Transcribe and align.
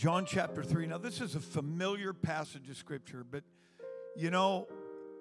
John 0.00 0.24
chapter 0.24 0.62
3. 0.62 0.86
Now, 0.86 0.96
this 0.96 1.20
is 1.20 1.34
a 1.34 1.40
familiar 1.40 2.14
passage 2.14 2.70
of 2.70 2.78
scripture, 2.78 3.22
but 3.30 3.42
you 4.16 4.30
know, 4.30 4.66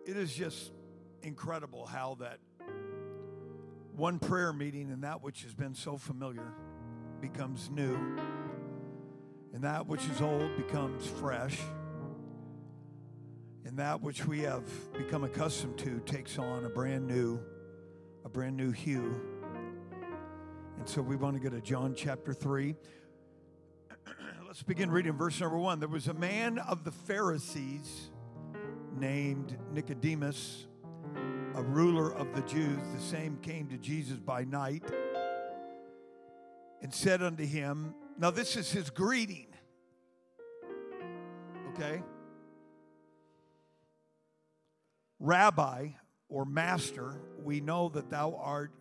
it 0.08 0.16
is 0.16 0.34
just 0.34 0.72
incredible 1.22 1.86
how 1.86 2.16
that 2.22 2.40
one 3.98 4.20
prayer 4.20 4.54
meeting 4.54 4.90
and 4.90 5.04
that 5.04 5.22
which 5.22 5.44
has 5.44 5.54
been 5.54 5.76
so 5.76 5.98
familiar 5.98 6.54
becomes 7.20 7.70
new, 7.70 7.94
and 9.54 9.66
that 9.66 9.86
which 9.86 10.06
is 10.06 10.22
old 10.22 10.56
becomes 10.56 11.06
fresh, 11.06 11.60
and 13.66 13.78
that 13.80 14.02
which 14.02 14.26
we 14.26 14.40
have 14.44 14.64
become 14.94 15.26
accustomed 15.26 15.78
to 15.80 16.00
takes 16.06 16.40
on 16.40 16.64
a 16.64 16.70
brand 16.70 17.06
new, 17.06 17.38
a 18.24 18.30
brand 18.30 18.56
new 18.56 18.72
hue. 18.72 19.14
And 20.78 20.88
so 20.88 21.02
we 21.02 21.18
want 21.18 21.36
to 21.36 21.42
go 21.42 21.54
to 21.54 21.60
John 21.60 21.94
chapter 21.94 22.34
3. 22.34 22.78
Let's 24.50 24.64
begin 24.64 24.90
reading 24.90 25.14
verse 25.14 25.40
number 25.40 25.60
1. 25.60 25.80
There 25.80 25.88
was 25.88 26.08
a 26.08 26.14
man 26.16 26.58
of 26.58 26.84
the 26.84 26.92
Pharisees 26.92 28.10
named 28.98 29.56
Nicodemus, 29.72 30.66
a 31.54 31.62
ruler 31.62 32.12
of 32.12 32.34
the 32.34 32.42
Jews. 32.42 32.80
The 32.96 33.00
same 33.00 33.38
came 33.44 33.68
to 33.68 33.78
Jesus 33.78 34.18
by 34.18 34.46
night 34.46 34.82
and 36.82 36.92
said 36.92 37.22
unto 37.22 37.46
him, 37.46 37.94
Now, 38.18 38.32
this 38.32 38.58
is 38.58 38.72
his 38.72 38.90
greeting. 38.90 39.54
Okay? 41.76 42.02
Rabbi 45.20 45.90
or 46.28 46.46
master, 46.46 47.22
we 47.44 47.62
know 47.62 47.90
that 47.90 48.10
thou 48.10 48.34
art 48.42 48.72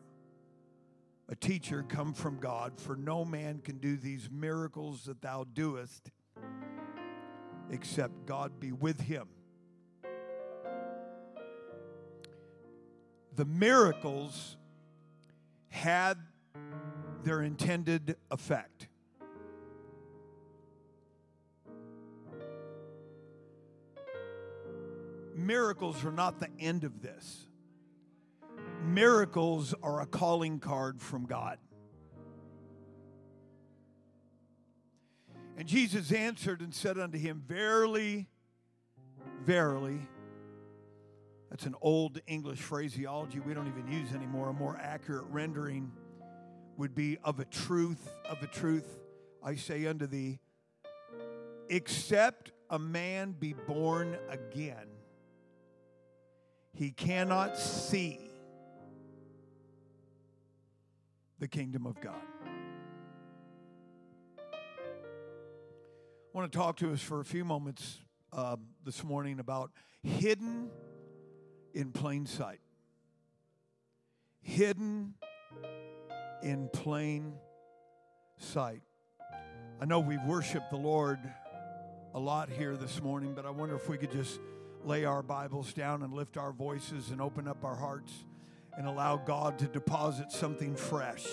a 1.28 1.36
teacher 1.36 1.84
come 1.86 2.14
from 2.14 2.38
God, 2.38 2.80
for 2.80 2.96
no 2.96 3.24
man 3.24 3.58
can 3.58 3.78
do 3.78 3.96
these 3.96 4.30
miracles 4.30 5.04
that 5.04 5.20
thou 5.20 5.44
doest 5.44 6.10
except 7.70 8.24
God 8.24 8.58
be 8.58 8.72
with 8.72 9.00
him. 9.00 9.28
The 13.34 13.44
miracles 13.44 14.56
had 15.68 16.18
their 17.24 17.42
intended 17.42 18.16
effect. 18.30 18.88
Miracles 25.36 26.04
are 26.04 26.10
not 26.12 26.40
the 26.40 26.48
end 26.58 26.84
of 26.84 27.00
this. 27.02 27.47
Miracles 28.98 29.76
are 29.80 30.00
a 30.00 30.06
calling 30.06 30.58
card 30.58 31.00
from 31.00 31.24
God. 31.24 31.58
And 35.56 35.68
Jesus 35.68 36.10
answered 36.10 36.62
and 36.62 36.74
said 36.74 36.98
unto 36.98 37.16
him, 37.16 37.44
Verily, 37.46 38.26
verily, 39.44 40.00
that's 41.48 41.64
an 41.64 41.76
old 41.80 42.20
English 42.26 42.58
phraseology 42.58 43.38
we 43.38 43.54
don't 43.54 43.68
even 43.68 43.86
use 43.86 44.12
anymore. 44.12 44.48
A 44.48 44.52
more 44.52 44.76
accurate 44.82 45.26
rendering 45.28 45.92
would 46.76 46.96
be 46.96 47.18
of 47.22 47.38
a 47.38 47.44
truth, 47.44 48.10
of 48.28 48.42
a 48.42 48.48
truth, 48.48 48.98
I 49.44 49.54
say 49.54 49.86
unto 49.86 50.08
thee, 50.08 50.40
except 51.70 52.50
a 52.68 52.80
man 52.80 53.30
be 53.30 53.52
born 53.52 54.18
again, 54.28 54.88
he 56.72 56.90
cannot 56.90 57.56
see 57.56 58.27
the 61.38 61.48
kingdom 61.48 61.86
of 61.86 62.00
God. 62.00 62.14
I 64.42 66.40
want 66.40 66.50
to 66.50 66.58
talk 66.58 66.76
to 66.78 66.92
us 66.92 67.00
for 67.00 67.20
a 67.20 67.24
few 67.24 67.44
moments 67.44 67.98
uh, 68.32 68.56
this 68.84 69.02
morning 69.02 69.40
about 69.40 69.70
hidden 70.02 70.70
in 71.74 71.92
plain 71.92 72.26
sight. 72.26 72.60
Hidden 74.40 75.14
in 76.42 76.68
plain 76.72 77.34
sight. 78.36 78.82
I 79.80 79.84
know 79.84 80.00
we've 80.00 80.24
worshiped 80.24 80.70
the 80.70 80.76
Lord 80.76 81.18
a 82.14 82.18
lot 82.18 82.50
here 82.50 82.76
this 82.76 83.00
morning, 83.02 83.34
but 83.34 83.46
I 83.46 83.50
wonder 83.50 83.76
if 83.76 83.88
we 83.88 83.96
could 83.96 84.12
just 84.12 84.40
lay 84.84 85.04
our 85.04 85.22
Bibles 85.22 85.72
down 85.72 86.02
and 86.02 86.12
lift 86.12 86.36
our 86.36 86.52
voices 86.52 87.10
and 87.10 87.20
open 87.20 87.46
up 87.46 87.64
our 87.64 87.76
hearts 87.76 88.12
and 88.78 88.86
allow 88.86 89.16
God 89.16 89.58
to 89.58 89.66
deposit 89.66 90.30
something 90.30 90.76
fresh. 90.76 91.26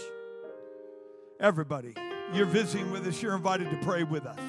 Everybody, 1.39 1.93
you're 2.33 2.47
visiting 2.47 2.89
with 2.89 3.05
us, 3.05 3.21
you're 3.21 3.35
invited 3.35 3.69
to 3.69 3.77
pray 3.85 4.03
with 4.03 4.25
us. 4.25 4.39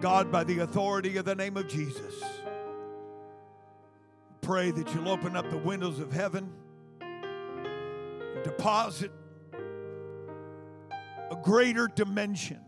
God, 0.00 0.30
by 0.30 0.44
the 0.44 0.60
authority 0.60 1.16
of 1.16 1.24
the 1.24 1.34
name 1.34 1.56
of 1.56 1.66
Jesus, 1.66 2.22
pray 4.40 4.70
that 4.70 4.94
you'll 4.94 5.08
open 5.08 5.34
up 5.34 5.50
the 5.50 5.58
windows 5.58 5.98
of 5.98 6.12
heaven, 6.12 6.52
deposit 8.44 9.10
a 9.52 11.36
greater 11.42 11.88
dimension 11.88 12.60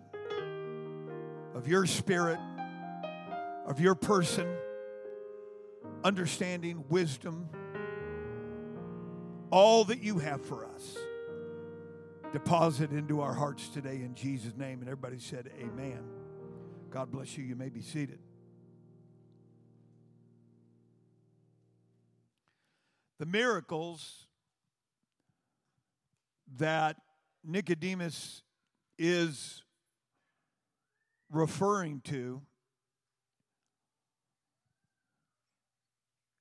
of 1.55 1.69
your 1.69 1.87
spirit, 1.87 2.41
of 3.67 3.81
your 3.81 3.95
person, 3.95 4.53
understanding, 6.03 6.85
wisdom 6.89 7.49
all 9.53 9.85
that 9.85 10.03
you 10.03 10.19
have 10.19 10.41
for 10.45 10.65
us. 10.65 10.97
Deposit 12.33 12.91
into 12.91 13.21
our 13.21 13.35
hearts 13.35 13.69
today 13.69 13.97
in 13.97 14.15
Jesus' 14.15 14.57
name. 14.57 14.81
And 14.81 14.89
everybody 14.89 15.19
said, 15.19 15.51
Amen. 15.61 16.03
God 16.91 17.13
bless 17.13 17.37
you. 17.37 17.45
You 17.45 17.55
may 17.55 17.69
be 17.69 17.83
seated. 17.83 18.19
The 23.19 23.27
miracles 23.27 24.27
that 26.57 26.97
Nicodemus 27.45 28.43
is 28.99 29.63
referring 31.31 32.01
to 32.05 32.41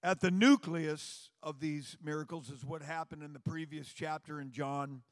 At 0.04 0.20
the 0.20 0.32
nucleus 0.32 1.30
of 1.44 1.60
these 1.60 1.96
miracles 2.04 2.50
is 2.50 2.66
what 2.66 2.82
happened 2.82 3.22
in 3.22 3.34
the 3.34 3.40
previous 3.40 3.94
chapter 3.94 4.42
in 4.42 4.52
John 4.52 5.04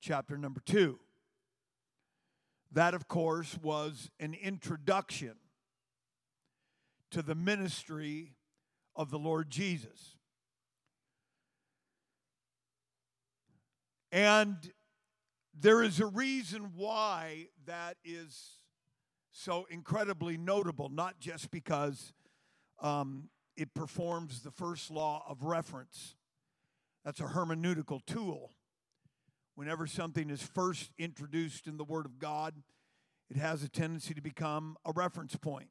chapter 0.00 0.36
number 0.36 0.60
two. 0.60 0.98
That, 2.72 2.94
of 2.94 3.06
course, 3.06 3.56
was 3.62 4.10
an 4.18 4.34
introduction 4.34 5.34
to 7.12 7.22
the 7.22 7.36
ministry 7.36 8.32
of 8.96 9.10
the 9.10 9.18
Lord 9.18 9.48
Jesus. 9.48 10.16
And 14.10 14.56
there 15.54 15.82
is 15.82 16.00
a 16.00 16.06
reason 16.06 16.72
why 16.74 17.48
that 17.66 17.96
is 18.04 18.58
so 19.30 19.66
incredibly 19.70 20.36
notable, 20.36 20.88
not 20.88 21.20
just 21.20 21.50
because 21.50 22.12
um, 22.80 23.28
it 23.56 23.74
performs 23.74 24.40
the 24.40 24.50
first 24.50 24.90
law 24.90 25.24
of 25.28 25.44
reference. 25.44 26.14
That's 27.04 27.20
a 27.20 27.24
hermeneutical 27.24 28.04
tool. 28.06 28.50
Whenever 29.54 29.86
something 29.86 30.30
is 30.30 30.42
first 30.42 30.90
introduced 30.98 31.66
in 31.66 31.76
the 31.76 31.84
Word 31.84 32.06
of 32.06 32.18
God, 32.18 32.54
it 33.28 33.36
has 33.36 33.62
a 33.62 33.68
tendency 33.68 34.14
to 34.14 34.22
become 34.22 34.76
a 34.84 34.92
reference 34.92 35.36
point. 35.36 35.68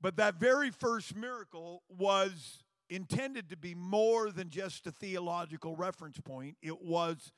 But 0.00 0.16
that 0.16 0.34
very 0.34 0.70
first 0.70 1.14
miracle 1.14 1.82
was 1.88 2.64
intended 2.90 3.48
to 3.50 3.56
be 3.56 3.74
more 3.74 4.30
than 4.30 4.50
just 4.50 4.86
a 4.86 4.90
theological 4.90 5.76
reference 5.76 6.18
point. 6.20 6.56
It 6.60 6.82
was 6.82 7.32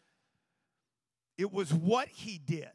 it 1.36 1.52
was 1.52 1.74
what 1.74 2.08
he 2.08 2.38
did. 2.38 2.70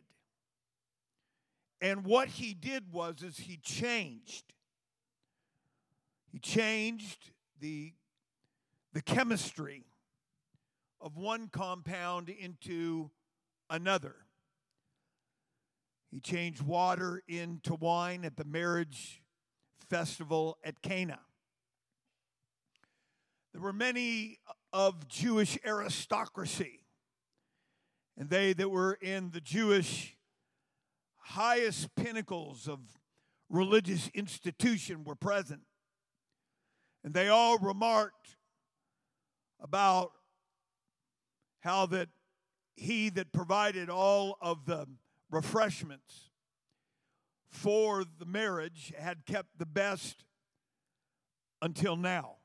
And 1.82 2.04
what 2.04 2.28
he 2.28 2.54
did 2.54 2.92
was 2.92 3.24
is 3.24 3.38
he 3.38 3.58
changed. 3.58 4.54
He 6.32 6.40
changed 6.40 7.32
the, 7.60 7.94
the 8.94 9.02
chemistry 9.02 9.86
of 11.02 11.16
one 11.16 11.48
compound 11.48 12.30
into 12.30 13.10
another. 13.70 14.16
He 16.12 16.20
changed 16.20 16.62
water 16.62 17.22
into 17.28 17.76
wine 17.76 18.26
at 18.26 18.36
the 18.36 18.44
marriage 18.44 19.22
festival 19.90 20.58
at 20.64 20.82
Cana. 20.82 21.20
There 23.54 23.62
were 23.62 23.74
many 23.74 24.40
of 24.74 25.08
Jewish 25.08 25.58
aristocracy, 25.66 26.82
and 28.18 28.30
they 28.30 28.54
that 28.54 28.70
were 28.70 28.94
in 29.02 29.32
the 29.32 29.42
Jewish 29.42 30.16
highest 31.30 31.94
pinnacles 31.96 32.68
of 32.68 32.80
religious 33.50 34.10
institution 34.16 35.04
were 35.04 35.16
present. 35.16 35.62
And 37.04 37.14
they 37.14 37.28
all 37.28 37.58
remarked 37.60 38.36
about 39.62 40.12
how 41.62 41.86
that 41.88 42.10
he 42.76 43.10
that 43.10 43.32
provided 43.32 43.90
all 43.90 44.38
of 44.42 44.66
the 44.66 44.88
refreshments 45.30 46.30
for 47.50 48.04
the 48.18 48.26
marriage 48.26 48.92
had 48.98 49.26
kept 49.26 49.58
the 49.58 49.66
best 49.66 50.24
until 51.62 51.96
now. 51.96 52.38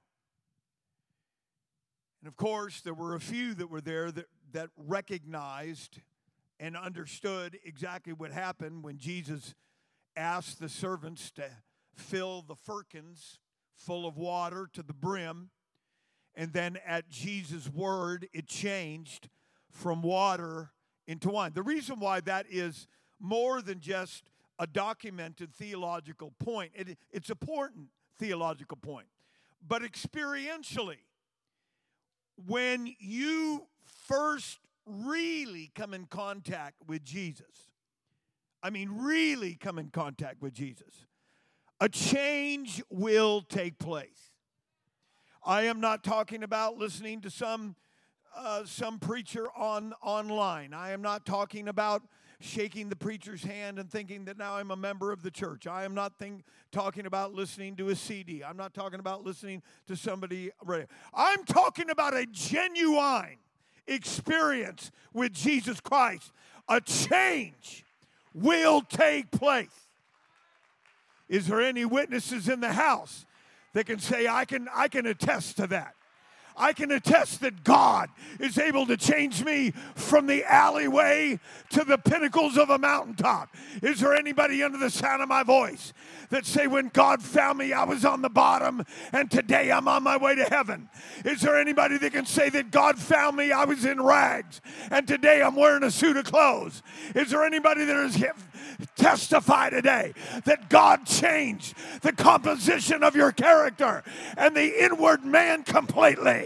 And 2.20 2.28
of 2.28 2.36
course, 2.36 2.80
there 2.80 2.94
were 2.94 3.14
a 3.14 3.20
few 3.20 3.54
that 3.54 3.70
were 3.70 3.80
there 3.80 4.10
that, 4.10 4.26
that 4.52 4.70
recognized 4.76 6.00
and 6.58 6.76
understood 6.76 7.58
exactly 7.64 8.12
what 8.12 8.30
happened 8.30 8.82
when 8.82 8.98
Jesus 8.98 9.54
asked 10.16 10.60
the 10.60 10.68
servants 10.68 11.30
to 11.32 11.44
fill 11.94 12.42
the 12.42 12.54
firkins 12.54 13.38
full 13.74 14.06
of 14.06 14.16
water 14.16 14.68
to 14.72 14.82
the 14.82 14.92
brim. 14.92 15.50
And 16.34 16.52
then 16.52 16.78
at 16.86 17.08
Jesus' 17.08 17.68
word, 17.68 18.28
it 18.32 18.46
changed 18.46 19.28
from 19.70 20.02
water 20.02 20.72
into 21.06 21.28
wine. 21.28 21.52
The 21.54 21.62
reason 21.62 22.00
why 22.00 22.20
that 22.20 22.46
is 22.48 22.86
more 23.20 23.62
than 23.62 23.80
just 23.80 24.30
a 24.58 24.66
documented 24.66 25.52
theological 25.52 26.32
point, 26.38 26.72
it, 26.74 26.96
it's 27.10 27.30
important 27.30 27.88
theological 28.18 28.76
point. 28.76 29.06
But 29.66 29.82
experientially, 29.82 30.98
when 32.46 32.94
you 32.98 33.66
first 34.06 34.60
really 34.86 35.70
come 35.74 35.94
in 35.94 36.06
contact 36.06 36.76
with 36.86 37.04
Jesus, 37.04 37.70
I 38.62 38.70
mean, 38.70 38.90
really 38.90 39.54
come 39.54 39.78
in 39.78 39.90
contact 39.90 40.40
with 40.40 40.54
Jesus, 40.54 41.06
a 41.80 41.88
change 41.88 42.82
will 42.88 43.42
take 43.42 43.78
place. 43.78 44.30
I 45.44 45.62
am 45.62 45.80
not 45.80 46.02
talking 46.02 46.42
about 46.42 46.78
listening 46.78 47.20
to 47.22 47.30
some 47.30 47.76
uh, 48.36 48.64
some 48.64 48.98
preacher 48.98 49.46
on 49.56 49.94
online. 50.02 50.74
I 50.74 50.90
am 50.90 51.02
not 51.02 51.24
talking 51.24 51.68
about 51.68 52.02
shaking 52.40 52.88
the 52.88 52.96
preacher's 52.96 53.44
hand 53.44 53.78
and 53.78 53.90
thinking 53.90 54.24
that 54.24 54.36
now 54.36 54.56
I'm 54.56 54.70
a 54.70 54.76
member 54.76 55.12
of 55.12 55.22
the 55.22 55.30
church. 55.30 55.66
I 55.66 55.84
am 55.84 55.94
not 55.94 56.18
think, 56.18 56.42
talking 56.72 57.06
about 57.06 57.32
listening 57.32 57.76
to 57.76 57.88
a 57.90 57.96
CD. 57.96 58.42
I'm 58.42 58.56
not 58.56 58.74
talking 58.74 58.98
about 58.98 59.24
listening 59.24 59.62
to 59.86 59.96
somebody. 59.96 60.50
I'm 61.14 61.44
talking 61.44 61.90
about 61.90 62.14
a 62.14 62.26
genuine 62.26 63.38
experience 63.86 64.90
with 65.12 65.32
Jesus 65.32 65.80
Christ. 65.80 66.32
A 66.68 66.80
change 66.80 67.84
will 68.34 68.80
take 68.80 69.30
place. 69.30 69.68
Is 71.28 71.46
there 71.46 71.60
any 71.60 71.84
witnesses 71.84 72.48
in 72.48 72.60
the 72.60 72.72
house 72.72 73.26
that 73.72 73.86
can 73.86 73.98
say, 73.98 74.26
I 74.28 74.44
can, 74.44 74.68
I 74.74 74.88
can 74.88 75.06
attest 75.06 75.56
to 75.56 75.66
that? 75.68 75.94
I 76.56 76.72
can 76.72 76.92
attest 76.92 77.40
that 77.40 77.64
God 77.64 78.10
is 78.38 78.58
able 78.58 78.86
to 78.86 78.96
change 78.96 79.44
me 79.44 79.72
from 79.94 80.26
the 80.26 80.44
alleyway 80.44 81.40
to 81.70 81.84
the 81.84 81.98
pinnacles 81.98 82.56
of 82.56 82.70
a 82.70 82.78
mountaintop. 82.78 83.54
Is 83.82 84.00
there 84.00 84.14
anybody 84.14 84.62
under 84.62 84.78
the 84.78 84.90
sound 84.90 85.22
of 85.22 85.28
my 85.28 85.42
voice 85.42 85.92
that 86.30 86.46
say, 86.46 86.66
when 86.66 86.88
God 86.88 87.22
found 87.22 87.58
me, 87.58 87.72
I 87.72 87.84
was 87.84 88.04
on 88.04 88.22
the 88.22 88.28
bottom, 88.28 88.84
and 89.12 89.30
today 89.30 89.70
I'm 89.70 89.88
on 89.88 90.02
my 90.02 90.16
way 90.16 90.34
to 90.34 90.44
heaven? 90.44 90.88
Is 91.24 91.40
there 91.40 91.60
anybody 91.60 91.98
that 91.98 92.12
can 92.12 92.26
say 92.26 92.48
that 92.50 92.70
God 92.70 92.98
found 92.98 93.36
me, 93.36 93.52
I 93.52 93.64
was 93.64 93.84
in 93.84 94.00
rags, 94.00 94.60
and 94.90 95.06
today 95.06 95.42
I'm 95.42 95.56
wearing 95.56 95.82
a 95.82 95.90
suit 95.90 96.16
of 96.16 96.24
clothes? 96.24 96.82
Is 97.14 97.30
there 97.30 97.44
anybody 97.44 97.84
that 97.84 97.96
has 97.96 98.16
testify 98.96 99.70
today 99.70 100.14
that 100.44 100.68
God 100.68 101.06
changed 101.06 101.74
the 102.02 102.12
composition 102.12 103.02
of 103.02 103.16
your 103.16 103.32
character 103.32 104.02
and 104.36 104.56
the 104.56 104.84
inward 104.84 105.24
man 105.24 105.62
completely. 105.62 106.43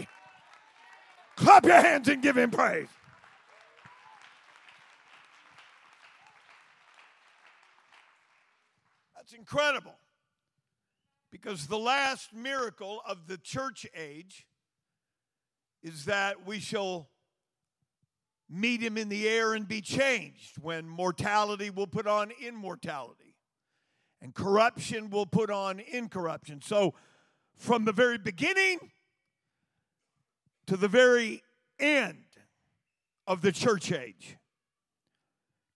Clap 1.39 1.65
your 1.65 1.81
hands 1.81 2.09
and 2.09 2.21
give 2.21 2.37
him 2.37 2.51
praise. 2.51 2.89
That's 9.15 9.31
incredible. 9.31 9.95
Because 11.31 11.67
the 11.67 11.77
last 11.77 12.33
miracle 12.33 13.01
of 13.07 13.27
the 13.27 13.37
church 13.37 13.85
age 13.95 14.47
is 15.81 16.05
that 16.05 16.45
we 16.45 16.59
shall 16.59 17.09
meet 18.49 18.81
him 18.81 18.97
in 18.97 19.07
the 19.07 19.29
air 19.29 19.53
and 19.53 19.65
be 19.65 19.79
changed, 19.79 20.57
when 20.59 20.89
mortality 20.89 21.69
will 21.69 21.87
put 21.87 22.05
on 22.05 22.31
immortality 22.41 23.35
and 24.21 24.35
corruption 24.35 25.09
will 25.09 25.25
put 25.25 25.49
on 25.49 25.79
incorruption. 25.79 26.61
So, 26.61 26.95
from 27.55 27.85
the 27.85 27.93
very 27.93 28.17
beginning 28.17 28.91
to 30.69 30.77
the 30.77 30.87
very 30.87 31.43
end 31.79 32.25
of 33.27 33.41
the 33.41 33.51
church 33.51 33.91
age, 33.91 34.37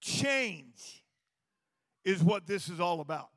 change 0.01 1.04
is 2.06 2.24
what 2.24 2.48
this 2.48 2.69
is 2.69 2.80
all 2.80 3.01
about. 3.01 3.30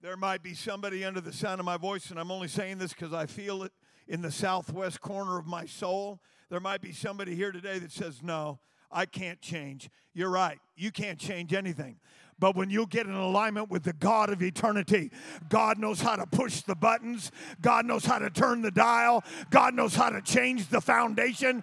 There 0.00 0.16
might 0.16 0.42
be 0.42 0.54
somebody 0.54 1.04
under 1.04 1.20
the 1.20 1.32
sound 1.32 1.60
of 1.60 1.66
my 1.66 1.76
voice, 1.76 2.10
and 2.10 2.18
I'm 2.18 2.30
only 2.30 2.48
saying 2.48 2.78
this 2.78 2.92
because 2.92 3.12
I 3.12 3.26
feel 3.26 3.62
it 3.62 3.72
in 4.08 4.22
the 4.22 4.32
southwest 4.32 5.00
corner 5.00 5.38
of 5.38 5.46
my 5.46 5.66
soul 5.66 6.20
there 6.52 6.60
might 6.60 6.82
be 6.82 6.92
somebody 6.92 7.34
here 7.34 7.50
today 7.50 7.78
that 7.78 7.90
says, 7.90 8.22
No, 8.22 8.60
I 8.90 9.06
can't 9.06 9.40
change. 9.40 9.88
You're 10.12 10.28
right. 10.28 10.58
You 10.76 10.92
can't 10.92 11.18
change 11.18 11.54
anything. 11.54 11.96
But 12.42 12.56
when 12.56 12.70
you 12.70 12.86
get 12.88 13.06
in 13.06 13.12
alignment 13.12 13.70
with 13.70 13.84
the 13.84 13.92
God 13.92 14.28
of 14.28 14.42
eternity, 14.42 15.12
God 15.48 15.78
knows 15.78 16.00
how 16.00 16.16
to 16.16 16.26
push 16.26 16.62
the 16.62 16.74
buttons. 16.74 17.30
God 17.60 17.86
knows 17.86 18.04
how 18.04 18.18
to 18.18 18.30
turn 18.30 18.62
the 18.62 18.72
dial. 18.72 19.22
God 19.50 19.74
knows 19.74 19.94
how 19.94 20.10
to 20.10 20.20
change 20.20 20.66
the 20.66 20.80
foundation. 20.80 21.62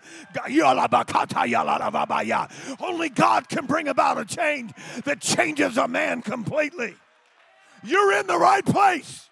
Only 2.80 3.10
God 3.10 3.50
can 3.50 3.66
bring 3.66 3.90
about 3.90 4.20
a 4.20 4.24
change 4.24 4.72
that 5.04 5.20
changes 5.20 5.76
a 5.76 5.86
man 5.86 6.22
completely. 6.22 6.96
You're 7.84 8.14
in 8.14 8.28
the 8.28 8.38
right 8.38 8.66
place. 8.66 9.30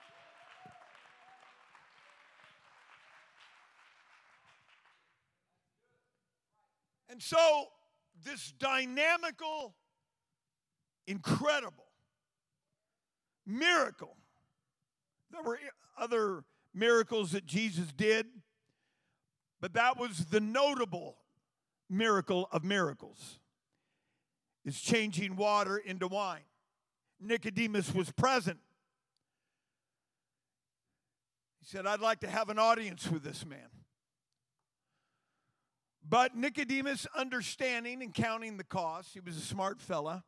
And 7.10 7.22
so, 7.22 7.68
this 8.26 8.52
dynamical, 8.60 9.77
incredible 11.08 11.88
miracle, 13.46 14.16
there 15.32 15.42
were 15.42 15.60
other 15.98 16.44
miracles 16.74 17.32
that 17.32 17.46
Jesus 17.46 17.88
did, 17.92 18.28
but 19.60 19.74
that 19.74 19.98
was 19.98 20.26
the 20.26 20.40
notable 20.40 21.18
miracle 21.90 22.48
of 22.52 22.64
miracles 22.64 23.40
is 24.66 24.80
changing 24.80 25.38
water 25.38 25.78
into 25.78 26.08
wine. 26.08 26.42
Nicodemus 27.20 27.94
was 27.94 28.12
present. 28.12 28.60
He 31.60 31.66
said, 31.66 31.88
I'd 31.88 32.02
like 32.02 32.20
to 32.20 32.28
have 32.28 32.50
an 32.50 32.60
audience 32.60 33.10
with 33.10 33.24
this 33.24 33.46
man. 33.46 33.70
But 36.08 36.36
Nicodemus, 36.36 37.08
understanding 37.16 38.04
and 38.04 38.14
counting 38.14 38.58
the 38.58 38.64
cost, 38.64 39.10
he 39.14 39.20
was 39.20 39.38
a 39.38 39.42
smart 39.42 39.82
fella. 39.82 40.24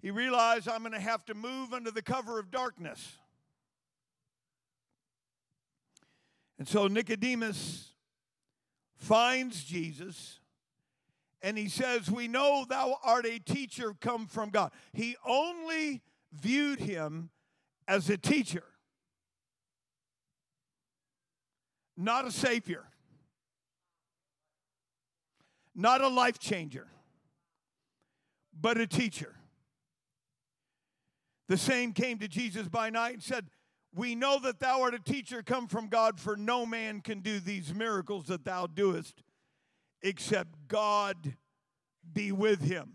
He 0.00 0.10
realized 0.10 0.68
I'm 0.68 0.80
going 0.80 0.92
to 0.92 1.00
have 1.00 1.24
to 1.26 1.34
move 1.34 1.72
under 1.72 1.90
the 1.90 2.02
cover 2.02 2.38
of 2.38 2.50
darkness. 2.50 3.18
And 6.58 6.66
so 6.66 6.88
Nicodemus 6.88 7.92
finds 8.96 9.64
Jesus 9.64 10.40
and 11.42 11.56
he 11.56 11.68
says, 11.68 12.10
We 12.10 12.28
know 12.28 12.64
thou 12.68 12.98
art 13.02 13.26
a 13.26 13.38
teacher 13.38 13.94
come 14.00 14.26
from 14.26 14.50
God. 14.50 14.72
He 14.92 15.16
only 15.26 16.02
viewed 16.32 16.80
him 16.80 17.30
as 17.86 18.10
a 18.10 18.16
teacher, 18.16 18.64
not 21.96 22.26
a 22.26 22.32
savior 22.32 22.84
not 25.78 26.00
a 26.00 26.08
life 26.08 26.40
changer, 26.40 26.88
but 28.52 28.78
a 28.78 28.86
teacher. 28.86 29.36
The 31.48 31.56
same 31.56 31.92
came 31.92 32.18
to 32.18 32.28
Jesus 32.28 32.68
by 32.68 32.90
night 32.90 33.14
and 33.14 33.22
said, 33.22 33.48
We 33.94 34.14
know 34.14 34.38
that 34.40 34.60
thou 34.60 34.82
art 34.82 34.94
a 34.94 34.98
teacher 34.98 35.42
come 35.42 35.66
from 35.66 35.88
God, 35.88 36.20
for 36.20 36.36
no 36.36 36.66
man 36.66 37.00
can 37.00 37.20
do 37.20 37.40
these 37.40 37.74
miracles 37.74 38.26
that 38.26 38.44
thou 38.44 38.66
doest 38.66 39.22
except 40.02 40.68
God 40.68 41.34
be 42.12 42.30
with 42.32 42.62
him. 42.62 42.94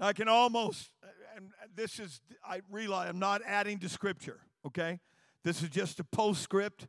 I 0.00 0.12
can 0.12 0.28
almost, 0.28 0.90
and 1.36 1.50
this 1.74 1.98
is, 1.98 2.20
I 2.44 2.60
realize 2.70 3.08
I'm 3.08 3.18
not 3.18 3.40
adding 3.44 3.78
to 3.80 3.88
scripture, 3.88 4.40
okay? 4.66 5.00
This 5.44 5.62
is 5.62 5.70
just 5.70 5.98
a 5.98 6.04
postscript 6.04 6.86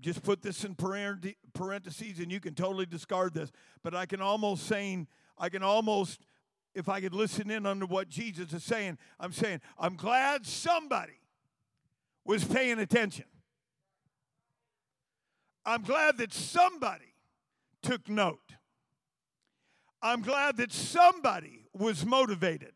just 0.00 0.22
put 0.22 0.42
this 0.42 0.64
in 0.64 0.74
parentheses 0.74 2.18
and 2.18 2.30
you 2.30 2.40
can 2.40 2.54
totally 2.54 2.86
discard 2.86 3.34
this. 3.34 3.50
But 3.82 3.94
I 3.94 4.06
can 4.06 4.20
almost 4.20 4.66
saying, 4.66 5.06
I 5.38 5.48
can 5.48 5.62
almost, 5.62 6.26
if 6.76 6.90
I 6.90 7.00
could 7.00 7.14
listen 7.14 7.50
in 7.50 7.64
under 7.64 7.86
what 7.86 8.10
Jesus 8.10 8.52
is 8.52 8.62
saying, 8.62 8.98
I'm 9.18 9.32
saying, 9.32 9.62
I'm 9.78 9.96
glad 9.96 10.44
somebody 10.46 11.18
was 12.24 12.44
paying 12.44 12.78
attention. 12.78 13.24
I'm 15.64 15.82
glad 15.82 16.18
that 16.18 16.34
somebody 16.34 17.14
took 17.82 18.08
note. 18.08 18.52
I'm 20.02 20.20
glad 20.20 20.58
that 20.58 20.70
somebody 20.70 21.64
was 21.72 22.04
motivated 22.04 22.74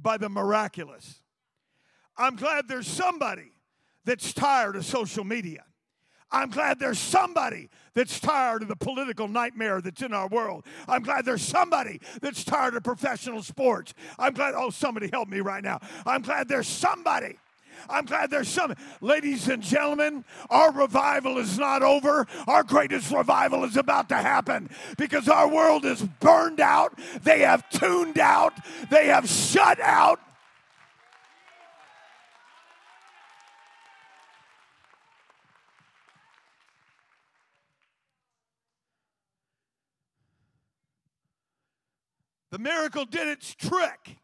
by 0.00 0.16
the 0.16 0.28
miraculous. 0.28 1.20
I'm 2.16 2.36
glad 2.36 2.68
there's 2.68 2.86
somebody 2.86 3.52
that's 4.04 4.32
tired 4.32 4.76
of 4.76 4.84
social 4.84 5.24
media. 5.24 5.64
I'm 6.30 6.50
glad 6.50 6.78
there's 6.78 6.98
somebody 6.98 7.68
that's 7.94 8.20
tired 8.20 8.62
of 8.62 8.68
the 8.68 8.76
political 8.76 9.28
nightmare 9.28 9.80
that's 9.80 10.02
in 10.02 10.12
our 10.12 10.28
world. 10.28 10.64
I'm 10.86 11.02
glad 11.02 11.24
there's 11.24 11.42
somebody 11.42 12.00
that's 12.20 12.44
tired 12.44 12.74
of 12.74 12.84
professional 12.84 13.42
sports. 13.42 13.94
I'm 14.18 14.34
glad, 14.34 14.54
oh, 14.56 14.70
somebody 14.70 15.08
help 15.12 15.28
me 15.28 15.40
right 15.40 15.64
now. 15.64 15.80
I'm 16.06 16.22
glad 16.22 16.48
there's 16.48 16.68
somebody. 16.68 17.38
I'm 17.88 18.04
glad 18.04 18.30
there's 18.30 18.48
some. 18.48 18.74
Ladies 19.00 19.48
and 19.48 19.62
gentlemen, 19.62 20.24
our 20.50 20.72
revival 20.72 21.38
is 21.38 21.58
not 21.58 21.82
over. 21.82 22.26
Our 22.46 22.62
greatest 22.62 23.10
revival 23.12 23.64
is 23.64 23.76
about 23.76 24.08
to 24.10 24.16
happen 24.16 24.68
because 24.96 25.28
our 25.28 25.48
world 25.48 25.84
is 25.84 26.02
burned 26.02 26.60
out. 26.60 26.98
They 27.22 27.40
have 27.40 27.68
tuned 27.70 28.18
out. 28.18 28.54
They 28.90 29.06
have 29.06 29.28
shut 29.28 29.80
out 29.80 30.20
The 42.50 42.58
miracle 42.58 43.04
did 43.04 43.28
its 43.28 43.54
trick. 43.54 44.18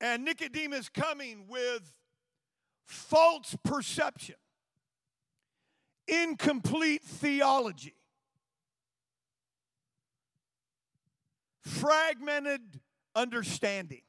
And 0.00 0.24
Nicodemus 0.24 0.88
coming 0.88 1.46
with 1.48 1.92
false 2.86 3.54
perception, 3.62 4.36
incomplete 6.08 7.02
theology, 7.02 7.94
fragmented 11.60 12.80
understanding. 13.14 14.02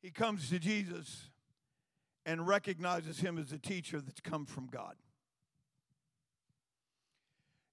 He 0.00 0.12
comes 0.12 0.48
to 0.50 0.60
Jesus 0.60 1.30
and 2.24 2.46
recognizes 2.46 3.18
him 3.18 3.38
as 3.38 3.50
a 3.50 3.58
teacher 3.58 4.00
that's 4.00 4.20
come 4.20 4.46
from 4.46 4.68
God. 4.68 4.94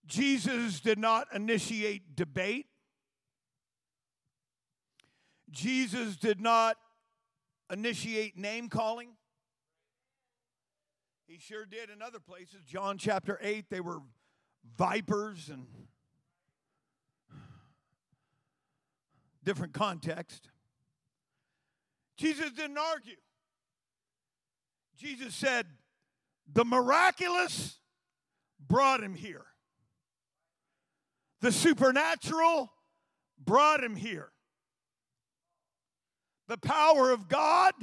Jesus 0.05 0.79
did 0.79 0.99
not 0.99 1.27
initiate 1.33 2.15
debate. 2.15 2.67
Jesus 5.49 6.17
did 6.17 6.41
not 6.41 6.77
initiate 7.71 8.37
name 8.37 8.69
calling. 8.69 9.09
He 11.27 11.39
sure 11.39 11.65
did 11.65 11.89
in 11.89 12.01
other 12.01 12.19
places. 12.19 12.63
John 12.65 12.97
chapter 12.97 13.39
8, 13.41 13.65
they 13.69 13.79
were 13.79 13.99
vipers 14.77 15.49
and 15.49 15.65
different 19.43 19.73
context. 19.73 20.49
Jesus 22.17 22.51
didn't 22.51 22.77
argue. 22.77 23.15
Jesus 24.97 25.33
said, 25.33 25.65
The 26.51 26.65
miraculous 26.65 27.79
brought 28.59 29.01
him 29.01 29.15
here. 29.15 29.45
The 31.43 31.51
supernatural 31.51 32.71
brought 33.37 33.83
him 33.83 33.97
here. 33.97 34.29
The 36.47 36.57
power 36.57 37.11
of 37.11 37.27
God 37.27 37.73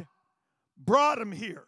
brought 0.79 1.19
him 1.19 1.31
here. 1.31 1.67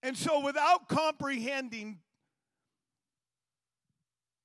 And 0.00 0.16
so, 0.16 0.38
without 0.44 0.86
comprehending, 0.88 1.98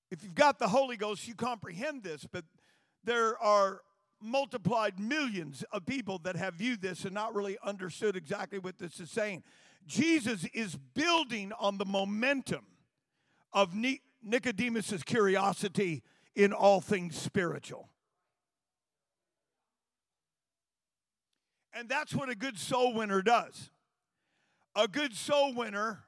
if 0.09 0.23
you've 0.23 0.33
got 0.33 0.57
the 0.57 0.69
Holy 0.69 0.97
Ghost, 0.97 1.27
you 1.27 1.35
comprehend 1.35 2.01
this, 2.01 2.25
but 2.25 2.45
there 3.03 3.37
are 3.37 3.81
multiplied 4.19 4.99
millions 4.99 5.63
of 5.71 5.85
people 5.85 6.17
that 6.23 6.35
have 6.35 6.55
viewed 6.55 6.81
this 6.81 7.05
and 7.05 7.13
not 7.13 7.35
really 7.35 7.59
understood 7.63 8.15
exactly 8.15 8.57
what 8.57 8.79
this 8.79 8.99
is 8.99 9.11
saying. 9.11 9.43
Jesus 9.85 10.45
is 10.55 10.75
building 10.95 11.51
on 11.59 11.77
the 11.77 11.85
momentum 11.85 12.65
of 13.53 13.73
Nicodemus's 13.73 15.03
curiosity 15.03 16.03
in 16.35 16.53
all 16.53 16.81
things 16.81 17.17
spiritual. 17.17 17.89
And 21.73 21.87
that's 21.87 22.13
what 22.13 22.29
a 22.29 22.35
good 22.35 22.57
soul 22.57 22.93
winner 22.93 23.21
does. 23.21 23.69
A 24.75 24.87
good 24.87 25.13
soul 25.13 25.53
winner 25.53 26.05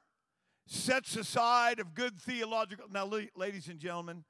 sets 0.66 1.16
aside 1.16 1.80
of 1.80 1.94
good 1.94 2.20
theological. 2.20 2.86
Now, 2.90 3.10
ladies 3.36 3.68
and 3.68 3.78
gentlemen, 3.78 4.24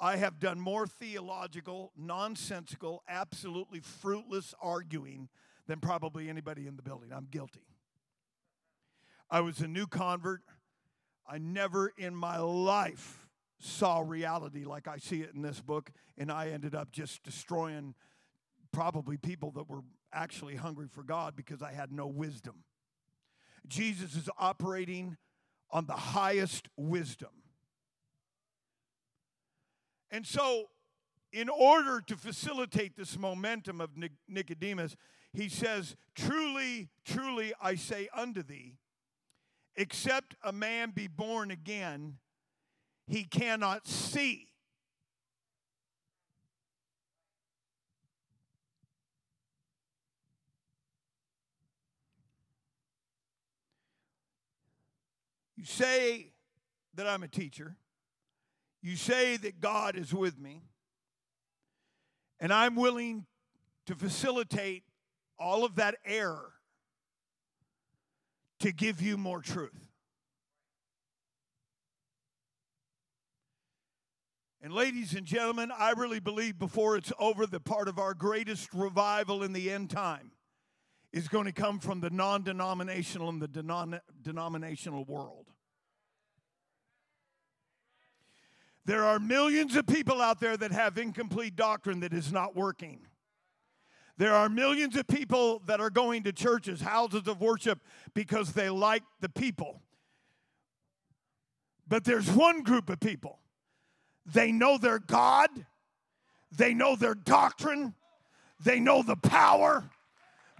I 0.00 0.16
have 0.16 0.38
done 0.38 0.60
more 0.60 0.86
theological, 0.86 1.92
nonsensical, 1.96 3.02
absolutely 3.08 3.80
fruitless 3.80 4.54
arguing 4.60 5.28
than 5.66 5.80
probably 5.80 6.28
anybody 6.28 6.66
in 6.66 6.76
the 6.76 6.82
building. 6.82 7.12
I'm 7.12 7.28
guilty. 7.30 7.66
I 9.30 9.40
was 9.40 9.60
a 9.60 9.66
new 9.66 9.86
convert. 9.86 10.42
I 11.28 11.38
never 11.38 11.92
in 11.96 12.14
my 12.14 12.38
life 12.38 13.26
saw 13.58 14.00
reality 14.00 14.64
like 14.64 14.86
I 14.86 14.98
see 14.98 15.22
it 15.22 15.30
in 15.34 15.42
this 15.42 15.60
book, 15.60 15.90
and 16.16 16.30
I 16.30 16.50
ended 16.50 16.74
up 16.74 16.92
just 16.92 17.22
destroying 17.22 17.94
probably 18.72 19.16
people 19.16 19.50
that 19.52 19.68
were 19.68 19.80
actually 20.12 20.56
hungry 20.56 20.86
for 20.88 21.02
God 21.02 21.34
because 21.36 21.62
I 21.62 21.72
had 21.72 21.92
no 21.92 22.06
wisdom. 22.06 22.64
Jesus 23.66 24.14
is 24.14 24.28
operating 24.38 25.16
on 25.70 25.86
the 25.86 25.94
highest 25.94 26.68
wisdom. 26.76 27.30
And 30.10 30.26
so, 30.26 30.66
in 31.32 31.48
order 31.48 32.00
to 32.06 32.16
facilitate 32.16 32.96
this 32.96 33.18
momentum 33.18 33.80
of 33.80 33.90
Nicodemus, 34.28 34.96
he 35.32 35.48
says, 35.48 35.96
Truly, 36.14 36.88
truly, 37.04 37.52
I 37.60 37.74
say 37.74 38.08
unto 38.14 38.42
thee, 38.42 38.74
except 39.76 40.34
a 40.42 40.52
man 40.52 40.90
be 40.90 41.06
born 41.06 41.50
again, 41.50 42.16
he 43.06 43.24
cannot 43.24 43.86
see. 43.86 44.48
You 55.56 55.64
say 55.64 56.32
that 56.94 57.06
I'm 57.06 57.22
a 57.22 57.28
teacher. 57.28 57.76
You 58.82 58.96
say 58.96 59.36
that 59.38 59.60
God 59.60 59.96
is 59.96 60.12
with 60.12 60.38
me. 60.38 60.62
And 62.38 62.52
I'm 62.52 62.76
willing 62.76 63.26
to 63.86 63.94
facilitate 63.94 64.84
all 65.38 65.64
of 65.64 65.76
that 65.76 65.96
error 66.04 66.52
to 68.60 68.72
give 68.72 69.00
you 69.00 69.16
more 69.16 69.40
truth. 69.40 69.88
And, 74.62 74.74
ladies 74.74 75.14
and 75.14 75.24
gentlemen, 75.24 75.70
I 75.76 75.92
really 75.92 76.18
believe 76.18 76.58
before 76.58 76.96
it's 76.96 77.12
over, 77.20 77.46
the 77.46 77.60
part 77.60 77.86
of 77.86 77.98
our 77.98 78.14
greatest 78.14 78.74
revival 78.74 79.44
in 79.44 79.52
the 79.52 79.70
end 79.70 79.90
time 79.90 80.32
is 81.12 81.28
going 81.28 81.44
to 81.44 81.52
come 81.52 81.78
from 81.78 82.00
the 82.00 82.10
non 82.10 82.42
denominational 82.42 83.28
and 83.28 83.40
the 83.40 83.46
denom- 83.46 84.00
denominational 84.22 85.04
world. 85.04 85.46
There 88.84 89.04
are 89.04 89.18
millions 89.18 89.76
of 89.76 89.86
people 89.86 90.20
out 90.20 90.40
there 90.40 90.56
that 90.56 90.72
have 90.72 90.98
incomplete 90.98 91.56
doctrine 91.56 92.00
that 92.00 92.12
is 92.12 92.32
not 92.32 92.54
working. 92.54 93.00
There 94.18 94.34
are 94.34 94.48
millions 94.48 94.96
of 94.96 95.06
people 95.06 95.60
that 95.66 95.80
are 95.80 95.90
going 95.90 96.22
to 96.22 96.32
churches, 96.32 96.80
houses 96.80 97.28
of 97.28 97.40
worship, 97.40 97.80
because 98.14 98.52
they 98.52 98.70
like 98.70 99.02
the 99.20 99.28
people. 99.28 99.82
But 101.86 102.04
there's 102.04 102.30
one 102.30 102.62
group 102.62 102.88
of 102.88 102.98
people. 102.98 103.38
They 104.24 104.50
know 104.52 104.78
their 104.78 104.98
God, 104.98 105.50
they 106.50 106.74
know 106.74 106.96
their 106.96 107.14
doctrine, 107.14 107.94
they 108.64 108.80
know 108.80 109.02
the 109.02 109.16
power, 109.16 109.84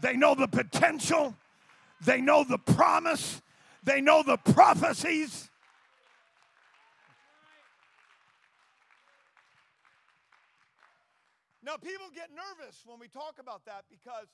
they 0.02 0.16
know 0.16 0.34
the 0.34 0.46
potential, 0.46 1.34
they 2.04 2.20
know 2.20 2.44
the 2.44 2.58
promise, 2.58 3.42
they 3.82 4.00
know 4.00 4.22
the 4.22 4.36
prophecies. 4.36 5.50
Now, 11.66 11.76
people 11.76 12.06
get 12.14 12.30
nervous 12.30 12.84
when 12.86 13.00
we 13.00 13.08
talk 13.08 13.40
about 13.40 13.64
that 13.66 13.86
because 13.90 14.28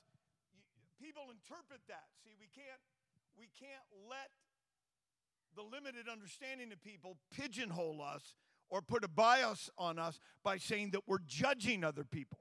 people 1.01 1.23
interpret 1.31 1.81
that. 1.87 2.05
See, 2.23 2.35
we 2.39 2.45
can't 2.53 2.79
we 3.35 3.49
can't 3.59 3.83
let 4.07 4.29
the 5.55 5.63
limited 5.63 6.07
understanding 6.07 6.71
of 6.71 6.79
people 6.83 7.17
pigeonhole 7.35 8.03
us 8.03 8.35
or 8.69 8.83
put 8.83 9.03
a 9.03 9.07
bias 9.07 9.71
on 9.79 9.97
us 9.97 10.19
by 10.43 10.57
saying 10.57 10.91
that 10.91 11.01
we're 11.07 11.17
judging 11.25 11.83
other 11.83 12.03
people. 12.03 12.37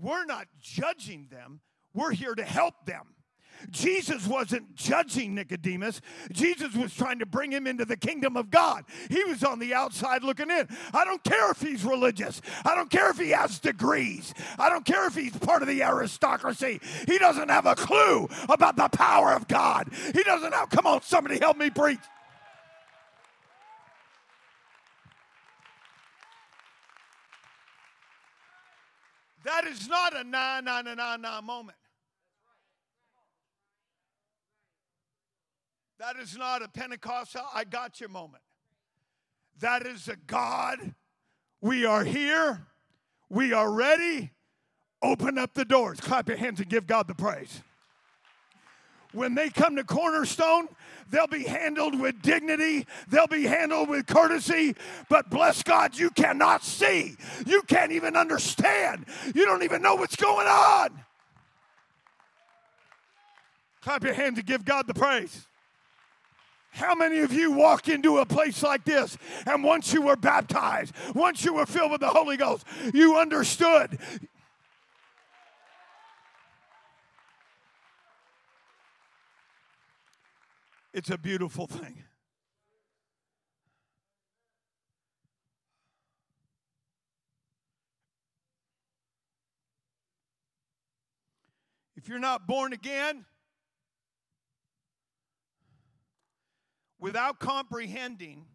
We're 0.00 0.24
not 0.24 0.46
judging 0.60 1.26
them, 1.28 1.60
we're 1.94 2.12
here 2.12 2.36
to 2.36 2.44
help 2.44 2.86
them. 2.86 3.16
Jesus 3.70 4.26
wasn't 4.26 4.74
judging 4.74 5.34
Nicodemus. 5.34 6.00
Jesus 6.32 6.74
was 6.74 6.94
trying 6.94 7.18
to 7.18 7.26
bring 7.26 7.50
him 7.50 7.66
into 7.66 7.84
the 7.84 7.96
kingdom 7.96 8.36
of 8.36 8.50
God. 8.50 8.84
He 9.10 9.22
was 9.24 9.42
on 9.44 9.58
the 9.58 9.74
outside 9.74 10.22
looking 10.22 10.50
in. 10.50 10.68
I 10.92 11.04
don't 11.04 11.22
care 11.24 11.50
if 11.50 11.60
he's 11.60 11.84
religious. 11.84 12.40
I 12.64 12.74
don't 12.74 12.90
care 12.90 13.10
if 13.10 13.18
he 13.18 13.30
has 13.30 13.58
degrees. 13.58 14.34
I 14.58 14.68
don't 14.68 14.84
care 14.84 15.06
if 15.06 15.14
he's 15.14 15.36
part 15.36 15.62
of 15.62 15.68
the 15.68 15.82
aristocracy. 15.82 16.80
He 17.06 17.18
doesn't 17.18 17.48
have 17.48 17.66
a 17.66 17.74
clue 17.74 18.28
about 18.48 18.76
the 18.76 18.88
power 18.88 19.32
of 19.32 19.48
God. 19.48 19.90
He 20.14 20.22
doesn't 20.22 20.52
have, 20.52 20.70
come 20.70 20.86
on, 20.86 21.02
somebody 21.02 21.38
help 21.38 21.56
me 21.56 21.70
preach. 21.70 22.00
That 29.44 29.64
is 29.64 29.88
not 29.88 30.16
a 30.16 30.24
na 30.24 30.60
na 30.60 30.82
na 30.82 30.94
na 30.94 31.16
na 31.16 31.40
moment. 31.40 31.78
That 35.98 36.16
is 36.16 36.36
not 36.36 36.62
a 36.62 36.68
Pentecostal, 36.68 37.42
I 37.54 37.64
got 37.64 38.00
you 38.00 38.08
moment. 38.08 38.42
That 39.60 39.86
is 39.86 40.08
a 40.08 40.16
God, 40.26 40.94
we 41.62 41.86
are 41.86 42.04
here, 42.04 42.66
we 43.30 43.52
are 43.52 43.72
ready. 43.72 44.30
Open 45.02 45.38
up 45.38 45.54
the 45.54 45.64
doors. 45.64 46.00
Clap 46.00 46.28
your 46.28 46.36
hands 46.36 46.60
and 46.60 46.68
give 46.68 46.86
God 46.86 47.06
the 47.06 47.14
praise. 47.14 47.62
When 49.12 49.34
they 49.34 49.48
come 49.48 49.76
to 49.76 49.84
Cornerstone, 49.84 50.68
they'll 51.10 51.26
be 51.26 51.44
handled 51.44 51.98
with 51.98 52.20
dignity, 52.20 52.86
they'll 53.08 53.26
be 53.26 53.44
handled 53.44 53.88
with 53.88 54.06
courtesy. 54.06 54.74
But 55.08 55.30
bless 55.30 55.62
God, 55.62 55.96
you 55.98 56.10
cannot 56.10 56.62
see, 56.64 57.16
you 57.46 57.62
can't 57.62 57.92
even 57.92 58.16
understand, 58.16 59.06
you 59.34 59.46
don't 59.46 59.62
even 59.62 59.80
know 59.80 59.94
what's 59.94 60.16
going 60.16 60.46
on. 60.46 60.90
Clap 63.80 64.04
your 64.04 64.14
hands 64.14 64.38
and 64.38 64.46
give 64.46 64.64
God 64.64 64.86
the 64.86 64.94
praise. 64.94 65.46
How 66.76 66.94
many 66.94 67.20
of 67.20 67.32
you 67.32 67.52
walk 67.52 67.88
into 67.88 68.18
a 68.18 68.26
place 68.26 68.62
like 68.62 68.84
this 68.84 69.16
and 69.46 69.64
once 69.64 69.94
you 69.94 70.02
were 70.02 70.14
baptized, 70.14 70.92
once 71.14 71.42
you 71.42 71.54
were 71.54 71.64
filled 71.64 71.90
with 71.90 72.02
the 72.02 72.08
Holy 72.08 72.36
Ghost, 72.36 72.66
you 72.92 73.16
understood? 73.16 73.98
It's 80.92 81.08
a 81.08 81.16
beautiful 81.16 81.66
thing. 81.66 82.04
If 91.96 92.06
you're 92.06 92.18
not 92.18 92.46
born 92.46 92.74
again, 92.74 93.24
without 96.98 97.38
comprehending 97.38 98.46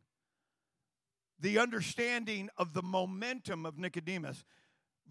the 1.40 1.58
understanding 1.58 2.50
of 2.58 2.74
the 2.74 2.82
momentum 2.82 3.66
of 3.66 3.78
Nicodemus, 3.78 4.44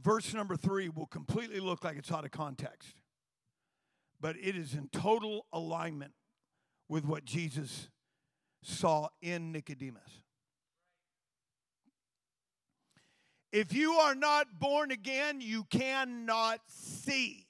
verse 0.01 0.33
number 0.33 0.57
three 0.57 0.89
will 0.89 1.07
completely 1.07 1.61
look 1.61 1.85
like 1.85 1.97
it's 1.97 2.13
out 2.13 2.25
of 2.25 2.31
context. 2.31 2.95
But 4.21 4.37
it 4.37 4.57
is 4.57 4.75
in 4.75 4.89
total 4.89 5.47
alignment 5.53 6.13
with 6.89 7.05
what 7.05 7.25
Jesus 7.25 7.89
saw 8.63 9.09
in 9.23 9.53
Nicodemus. 9.53 10.23
If 13.53 13.73
you 13.73 13.95
are 13.95 14.15
not 14.15 14.61
born 14.61 14.91
again, 14.93 15.41
you 15.41 15.65
cannot 15.65 16.61
see. 16.69 17.47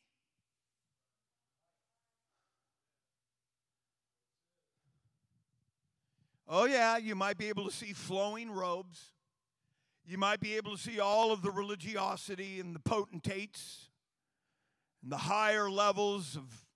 Oh, 6.52 6.64
yeah, 6.64 6.96
you 6.96 7.14
might 7.14 7.38
be 7.38 7.48
able 7.48 7.64
to 7.66 7.70
see 7.70 7.92
flowing 7.92 8.50
robes. 8.50 9.12
You 10.04 10.18
might 10.18 10.40
be 10.40 10.56
able 10.56 10.72
to 10.72 10.82
see 10.82 10.98
all 10.98 11.30
of 11.30 11.42
the 11.42 11.50
religiosity 11.52 12.58
and 12.58 12.74
the 12.74 12.80
potentates 12.80 13.88
and 15.00 15.12
the 15.12 15.16
higher 15.16 15.70
levels 15.70 16.34
of 16.34 16.66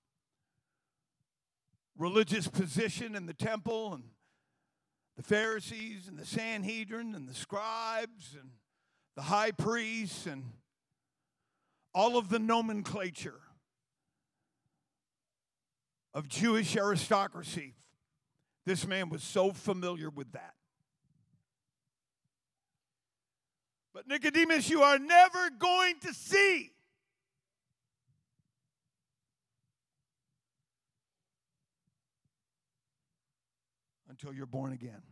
religious 1.98 2.46
position 2.46 3.16
in 3.16 3.26
the 3.26 3.34
temple 3.34 3.94
and 3.94 4.04
the 5.16 5.24
Pharisees 5.24 6.06
and 6.06 6.16
the 6.20 6.24
Sanhedrin 6.24 7.16
and 7.16 7.28
the 7.28 7.34
scribes 7.34 8.36
and 8.40 8.50
the 9.16 9.22
high 9.22 9.50
priests 9.50 10.24
and 10.24 10.52
all 11.92 12.16
of 12.16 12.28
the 12.28 12.38
nomenclature 12.38 13.40
of 16.14 16.28
Jewish 16.28 16.76
aristocracy 16.76 17.74
this 18.64 18.86
man 18.86 19.08
was 19.08 19.22
so 19.22 19.52
familiar 19.52 20.10
with 20.10 20.32
that. 20.32 20.54
But 23.92 24.08
Nicodemus, 24.08 24.68
you 24.68 24.82
are 24.82 24.98
never 24.98 25.50
going 25.50 26.00
to 26.00 26.12
see. 26.12 26.70
Until 34.08 34.32
you're 34.32 34.46
born 34.46 34.72
again. 34.72 35.02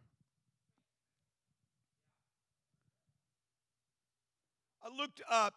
I 4.84 4.96
looked 4.96 5.22
up 5.30 5.54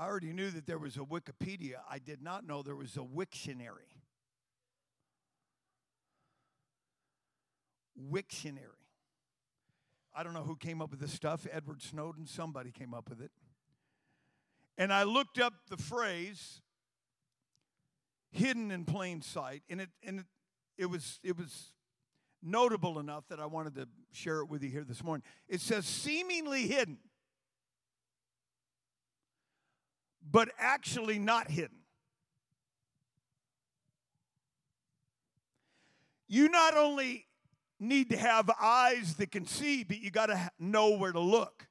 I 0.00 0.06
already 0.06 0.32
knew 0.32 0.48
that 0.52 0.64
there 0.64 0.78
was 0.78 0.96
a 0.96 1.00
Wikipedia. 1.00 1.80
I 1.90 1.98
did 1.98 2.22
not 2.22 2.46
know 2.46 2.62
there 2.62 2.74
was 2.74 2.96
a 2.96 3.00
Wiktionary. 3.00 3.99
Wiktionary. 8.10 8.80
I 10.14 10.22
don't 10.22 10.34
know 10.34 10.42
who 10.42 10.56
came 10.56 10.82
up 10.82 10.90
with 10.90 11.00
this 11.00 11.12
stuff, 11.12 11.46
Edward 11.50 11.82
Snowden, 11.82 12.26
somebody 12.26 12.70
came 12.70 12.94
up 12.94 13.08
with 13.08 13.20
it. 13.20 13.30
And 14.76 14.92
I 14.92 15.04
looked 15.04 15.38
up 15.38 15.52
the 15.68 15.76
phrase 15.76 16.62
hidden 18.32 18.70
in 18.70 18.84
plain 18.84 19.22
sight, 19.22 19.62
and 19.68 19.80
it 19.80 19.90
and 20.02 20.20
it, 20.20 20.26
it 20.78 20.86
was 20.86 21.20
it 21.22 21.36
was 21.36 21.72
notable 22.42 22.98
enough 22.98 23.24
that 23.28 23.38
I 23.38 23.46
wanted 23.46 23.74
to 23.74 23.88
share 24.12 24.40
it 24.40 24.48
with 24.48 24.62
you 24.62 24.70
here 24.70 24.84
this 24.84 25.04
morning. 25.04 25.22
It 25.48 25.60
says 25.60 25.84
seemingly 25.84 26.66
hidden, 26.66 26.98
but 30.28 30.48
actually 30.58 31.18
not 31.18 31.50
hidden. 31.50 31.76
You 36.26 36.48
not 36.48 36.76
only 36.76 37.26
need 37.80 38.10
to 38.10 38.16
have 38.16 38.50
eyes 38.60 39.14
that 39.14 39.32
can 39.32 39.46
see, 39.46 39.84
but 39.84 39.98
you 40.00 40.10
got 40.10 40.26
to 40.26 40.50
know 40.58 40.90
where 40.90 41.12
to 41.12 41.20
look. 41.20 41.66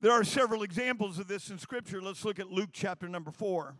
There 0.00 0.12
are 0.12 0.24
several 0.24 0.62
examples 0.62 1.18
of 1.18 1.28
this 1.28 1.48
in 1.48 1.58
Scripture. 1.58 2.02
Let's 2.02 2.26
look 2.26 2.38
at 2.38 2.50
Luke 2.50 2.70
chapter 2.72 3.08
number 3.08 3.30
4, 3.30 3.74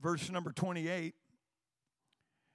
verse 0.00 0.30
number 0.30 0.52
28. 0.52 1.14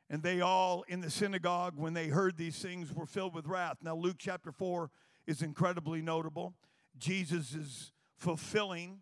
And 0.09 0.23
they 0.23 0.39
all 0.39 0.83
in 0.87 1.01
the 1.01 1.09
synagogue, 1.09 1.73
when 1.75 1.93
they 1.93 2.07
heard 2.07 2.37
these 2.37 2.59
things, 2.59 2.93
were 2.93 3.05
filled 3.05 3.33
with 3.33 3.47
wrath. 3.47 3.77
Now, 3.81 3.95
Luke 3.95 4.15
chapter 4.17 4.53
4 4.53 4.91
is 5.27 5.41
incredibly 5.41 6.01
notable. 6.01 6.53
Jesus 6.97 7.53
is 7.53 7.91
fulfilling 8.17 8.99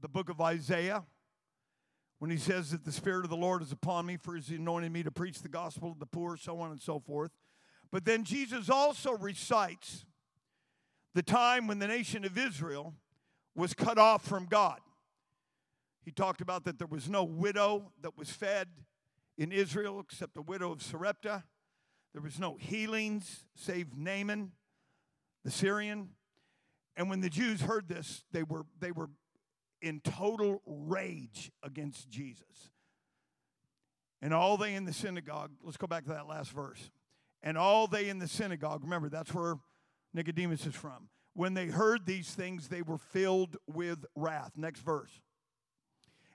the 0.00 0.08
book 0.08 0.30
of 0.30 0.40
Isaiah 0.40 1.04
when 2.24 2.30
he 2.30 2.38
says 2.38 2.70
that 2.70 2.86
the 2.86 2.90
Spirit 2.90 3.22
of 3.24 3.28
the 3.28 3.36
Lord 3.36 3.60
is 3.60 3.70
upon 3.70 4.06
me, 4.06 4.16
for 4.16 4.34
he's 4.34 4.48
anointed 4.48 4.90
me 4.90 5.02
to 5.02 5.10
preach 5.10 5.42
the 5.42 5.48
gospel 5.50 5.92
to 5.92 5.98
the 5.98 6.06
poor, 6.06 6.38
so 6.38 6.58
on 6.58 6.70
and 6.70 6.80
so 6.80 6.98
forth. 6.98 7.30
But 7.92 8.06
then 8.06 8.24
Jesus 8.24 8.70
also 8.70 9.12
recites 9.12 10.06
the 11.14 11.22
time 11.22 11.66
when 11.66 11.80
the 11.80 11.86
nation 11.86 12.24
of 12.24 12.38
Israel 12.38 12.94
was 13.54 13.74
cut 13.74 13.98
off 13.98 14.24
from 14.24 14.46
God. 14.46 14.80
He 16.02 16.12
talked 16.12 16.40
about 16.40 16.64
that 16.64 16.78
there 16.78 16.86
was 16.86 17.10
no 17.10 17.24
widow 17.24 17.92
that 18.00 18.16
was 18.16 18.30
fed 18.30 18.68
in 19.36 19.52
Israel 19.52 20.00
except 20.00 20.32
the 20.32 20.40
widow 20.40 20.72
of 20.72 20.82
Sarepta. 20.82 21.44
There 22.14 22.22
was 22.22 22.38
no 22.38 22.56
healings 22.58 23.44
save 23.54 23.98
Naaman, 23.98 24.52
the 25.44 25.50
Syrian. 25.50 26.08
And 26.96 27.10
when 27.10 27.20
the 27.20 27.28
Jews 27.28 27.60
heard 27.60 27.86
this, 27.86 28.24
they 28.32 28.44
were, 28.44 28.64
they 28.80 28.92
were 28.92 29.10
in 29.84 30.00
total 30.00 30.62
rage 30.66 31.52
against 31.62 32.08
Jesus. 32.08 32.70
And 34.22 34.32
all 34.32 34.56
they 34.56 34.74
in 34.74 34.86
the 34.86 34.92
synagogue, 34.92 35.50
let's 35.62 35.76
go 35.76 35.86
back 35.86 36.04
to 36.04 36.10
that 36.10 36.26
last 36.26 36.50
verse. 36.52 36.90
And 37.42 37.58
all 37.58 37.86
they 37.86 38.08
in 38.08 38.18
the 38.18 38.26
synagogue, 38.26 38.82
remember, 38.82 39.10
that's 39.10 39.34
where 39.34 39.56
Nicodemus 40.14 40.66
is 40.66 40.74
from. 40.74 41.10
When 41.34 41.52
they 41.52 41.66
heard 41.66 42.06
these 42.06 42.30
things, 42.30 42.68
they 42.68 42.80
were 42.80 42.96
filled 42.96 43.58
with 43.66 44.06
wrath. 44.16 44.52
Next 44.56 44.80
verse. 44.80 45.10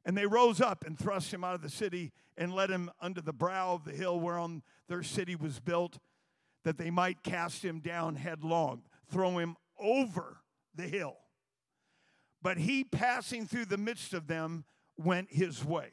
And 0.06 0.16
they 0.16 0.28
rose 0.28 0.62
up 0.62 0.86
and 0.86 0.98
thrust 0.98 1.34
him 1.34 1.44
out 1.44 1.56
of 1.56 1.64
the 1.64 1.70
city 1.70 2.12
and 2.38 2.54
led 2.54 2.70
him 2.70 2.92
under 3.02 3.22
the 3.22 3.34
brow 3.34 3.74
of 3.74 3.86
the 3.86 3.92
hill 3.92 4.20
whereon 4.20 4.62
their 4.88 5.02
city 5.02 5.36
was 5.36 5.60
built, 5.60 5.98
that 6.64 6.78
they 6.78 6.92
might 6.92 7.24
cast 7.24 7.66
him 7.66 7.80
down 7.80 8.16
headlong, 8.16 8.84
throw 9.10 9.40
him 9.40 9.56
over 9.80 10.38
the 10.76 10.88
hill. 10.88 11.18
But 12.42 12.58
he, 12.58 12.84
passing 12.84 13.46
through 13.46 13.66
the 13.66 13.78
midst 13.78 14.14
of 14.14 14.28
them, 14.28 14.66
went 14.98 15.32
his 15.32 15.64
way. 15.64 15.92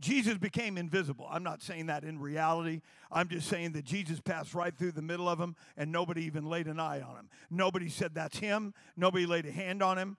Jesus 0.00 0.38
became 0.38 0.78
invisible. 0.78 1.26
I'm 1.30 1.42
not 1.42 1.62
saying 1.62 1.86
that 1.86 2.04
in 2.04 2.18
reality. 2.18 2.80
I'm 3.12 3.28
just 3.28 3.48
saying 3.48 3.72
that 3.72 3.84
Jesus 3.84 4.18
passed 4.20 4.54
right 4.54 4.76
through 4.76 4.92
the 4.92 5.02
middle 5.02 5.28
of 5.28 5.38
them 5.38 5.56
and 5.76 5.92
nobody 5.92 6.24
even 6.24 6.46
laid 6.46 6.68
an 6.68 6.80
eye 6.80 7.02
on 7.02 7.16
him. 7.16 7.28
Nobody 7.50 7.90
said 7.90 8.14
that's 8.14 8.38
him. 8.38 8.72
Nobody 8.96 9.26
laid 9.26 9.44
a 9.44 9.52
hand 9.52 9.82
on 9.82 9.98
him. 9.98 10.16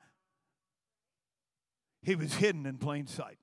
He 2.04 2.16
was 2.16 2.36
hidden 2.36 2.66
in 2.68 2.78
plain 2.78 3.08
sight. 3.08 3.38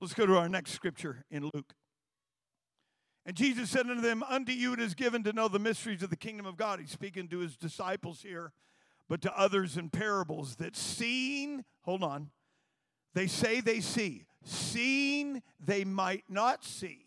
Let's 0.00 0.14
go 0.14 0.26
to 0.26 0.36
our 0.36 0.48
next 0.48 0.72
scripture 0.72 1.24
in 1.30 1.50
Luke. 1.52 1.74
And 3.28 3.36
Jesus 3.36 3.68
said 3.68 3.90
unto 3.90 4.00
them, 4.00 4.22
Unto 4.22 4.52
you 4.52 4.72
it 4.72 4.80
is 4.80 4.94
given 4.94 5.22
to 5.24 5.34
know 5.34 5.48
the 5.48 5.58
mysteries 5.58 6.02
of 6.02 6.08
the 6.08 6.16
kingdom 6.16 6.46
of 6.46 6.56
God. 6.56 6.80
He's 6.80 6.90
speaking 6.90 7.28
to 7.28 7.40
his 7.40 7.58
disciples 7.58 8.22
here, 8.22 8.52
but 9.06 9.20
to 9.20 9.38
others 9.38 9.76
in 9.76 9.90
parables 9.90 10.56
that 10.56 10.74
seeing, 10.74 11.66
hold 11.82 12.02
on, 12.02 12.30
they 13.12 13.26
say 13.26 13.60
they 13.60 13.80
see, 13.80 14.24
seeing 14.44 15.42
they 15.60 15.84
might 15.84 16.24
not 16.30 16.64
see, 16.64 17.04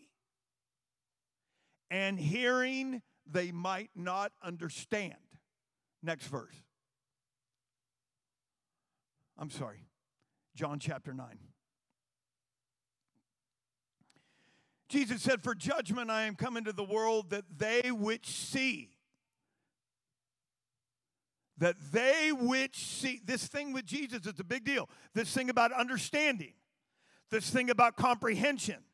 and 1.90 2.20
hearing 2.20 3.02
they 3.26 3.50
might 3.50 3.90
not 3.96 4.30
understand. 4.44 5.16
Next 6.04 6.28
verse. 6.28 6.54
I'm 9.36 9.50
sorry, 9.50 9.88
John 10.54 10.78
chapter 10.78 11.12
9. 11.12 11.26
Jesus 14.92 15.22
said, 15.22 15.42
For 15.42 15.54
judgment 15.54 16.10
I 16.10 16.24
am 16.24 16.34
come 16.34 16.58
into 16.58 16.72
the 16.72 16.84
world 16.84 17.30
that 17.30 17.44
they 17.56 17.90
which 17.90 18.26
see, 18.26 18.90
that 21.56 21.76
they 21.90 22.30
which 22.30 22.76
see, 22.76 23.22
this 23.24 23.46
thing 23.46 23.72
with 23.72 23.86
Jesus 23.86 24.26
is 24.26 24.38
a 24.38 24.44
big 24.44 24.64
deal. 24.64 24.90
This 25.14 25.32
thing 25.32 25.48
about 25.48 25.72
understanding, 25.72 26.52
this 27.30 27.48
thing 27.48 27.70
about 27.70 27.96
comprehension, 27.96 28.84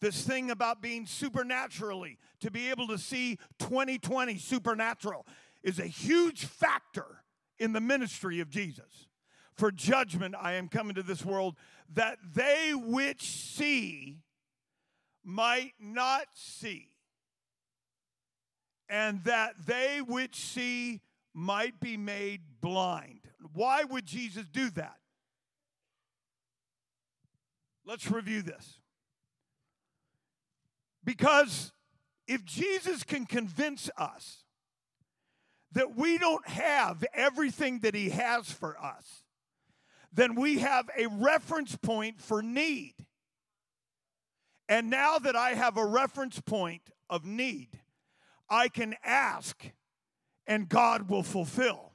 this 0.00 0.22
thing 0.22 0.52
about 0.52 0.80
being 0.80 1.04
supernaturally, 1.04 2.18
to 2.42 2.52
be 2.52 2.70
able 2.70 2.86
to 2.86 2.96
see 2.96 3.36
2020 3.58 4.38
supernatural 4.38 5.26
is 5.64 5.80
a 5.80 5.86
huge 5.86 6.44
factor 6.44 7.24
in 7.58 7.72
the 7.72 7.80
ministry 7.80 8.38
of 8.38 8.50
Jesus. 8.50 9.08
For 9.54 9.72
judgment 9.72 10.36
I 10.40 10.52
am 10.52 10.68
coming 10.68 10.94
to 10.94 11.02
this 11.02 11.24
world 11.24 11.56
that 11.92 12.18
they 12.34 12.72
which 12.72 13.28
see, 13.28 14.18
might 15.24 15.72
not 15.80 16.26
see, 16.34 16.88
and 18.88 19.22
that 19.24 19.54
they 19.66 20.00
which 20.06 20.36
see 20.36 21.00
might 21.32 21.78
be 21.80 21.96
made 21.96 22.40
blind. 22.60 23.20
Why 23.52 23.84
would 23.84 24.06
Jesus 24.06 24.46
do 24.48 24.70
that? 24.70 24.96
Let's 27.86 28.10
review 28.10 28.42
this. 28.42 28.78
Because 31.04 31.72
if 32.26 32.44
Jesus 32.44 33.02
can 33.02 33.26
convince 33.26 33.90
us 33.96 34.44
that 35.72 35.96
we 35.96 36.18
don't 36.18 36.46
have 36.48 37.04
everything 37.14 37.80
that 37.80 37.94
he 37.94 38.10
has 38.10 38.50
for 38.50 38.76
us, 38.78 39.24
then 40.12 40.34
we 40.34 40.58
have 40.58 40.90
a 40.98 41.06
reference 41.06 41.76
point 41.76 42.20
for 42.20 42.42
need. 42.42 42.94
And 44.70 44.88
now 44.88 45.18
that 45.18 45.34
I 45.34 45.54
have 45.54 45.76
a 45.76 45.84
reference 45.84 46.40
point 46.40 46.82
of 47.10 47.24
need, 47.26 47.80
I 48.48 48.68
can 48.68 48.94
ask 49.04 49.64
and 50.46 50.68
God 50.68 51.10
will 51.10 51.24
fulfill. 51.24 51.92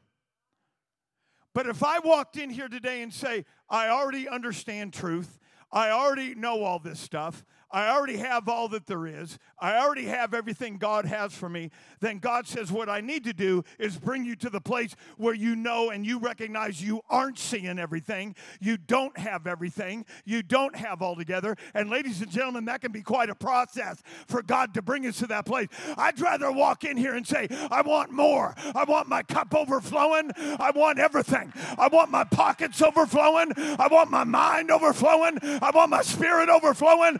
But 1.53 1.67
if 1.67 1.83
I 1.83 1.99
walked 1.99 2.35
in 2.35 2.49
here 2.49 2.67
today 2.67 3.01
and 3.01 3.13
say, 3.13 3.45
I 3.69 3.87
already 3.87 4.27
understand 4.27 4.91
truth, 4.93 5.39
I 5.71 5.89
already 5.89 6.35
know 6.35 6.63
all 6.63 6.79
this 6.79 6.99
stuff, 6.99 7.45
I 7.75 7.89
already 7.89 8.15
have 8.15 8.47
all 8.47 8.69
that 8.69 8.85
there 8.85 9.05
is. 9.05 9.37
I 9.59 9.77
already 9.79 10.05
have 10.05 10.33
everything 10.33 10.77
God 10.77 11.03
has 11.03 11.33
for 11.33 11.49
me. 11.49 11.71
Then 11.99 12.19
God 12.19 12.47
says, 12.47 12.71
What 12.71 12.87
I 12.87 13.01
need 13.01 13.25
to 13.25 13.33
do 13.33 13.65
is 13.77 13.97
bring 13.97 14.23
you 14.23 14.37
to 14.37 14.49
the 14.49 14.61
place 14.61 14.95
where 15.17 15.33
you 15.33 15.57
know 15.57 15.89
and 15.89 16.05
you 16.05 16.17
recognize 16.17 16.81
you 16.81 17.01
aren't 17.09 17.37
seeing 17.37 17.77
everything. 17.77 18.33
You 18.61 18.77
don't 18.77 19.17
have 19.17 19.45
everything. 19.45 20.05
You 20.23 20.41
don't 20.41 20.73
have 20.77 21.01
all 21.01 21.17
together. 21.17 21.57
And, 21.73 21.89
ladies 21.89 22.21
and 22.21 22.31
gentlemen, 22.31 22.63
that 22.63 22.79
can 22.79 22.93
be 22.93 23.01
quite 23.01 23.29
a 23.29 23.35
process 23.35 24.01
for 24.25 24.41
God 24.41 24.73
to 24.75 24.81
bring 24.81 25.05
us 25.05 25.17
to 25.17 25.27
that 25.27 25.45
place. 25.45 25.67
I'd 25.97 26.21
rather 26.21 26.53
walk 26.53 26.85
in 26.85 26.95
here 26.95 27.15
and 27.15 27.27
say, 27.27 27.49
I 27.69 27.81
want 27.81 28.09
more. 28.09 28.55
I 28.73 28.85
want 28.85 29.09
my 29.09 29.21
cup 29.21 29.53
overflowing. 29.53 30.31
I 30.37 30.71
want 30.73 30.97
everything. 30.97 31.51
I 31.77 31.89
want 31.89 32.09
my 32.09 32.23
pockets 32.23 32.81
overflowing. 32.81 33.51
I 33.57 33.89
want 33.91 34.11
my 34.11 34.23
mind 34.23 34.71
overflowing. 34.71 35.39
I 35.41 35.71
want 35.75 35.89
my 35.89 36.03
spirit 36.03 36.47
overflowing 36.47 37.19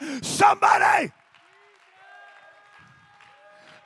somebody. 0.50 1.12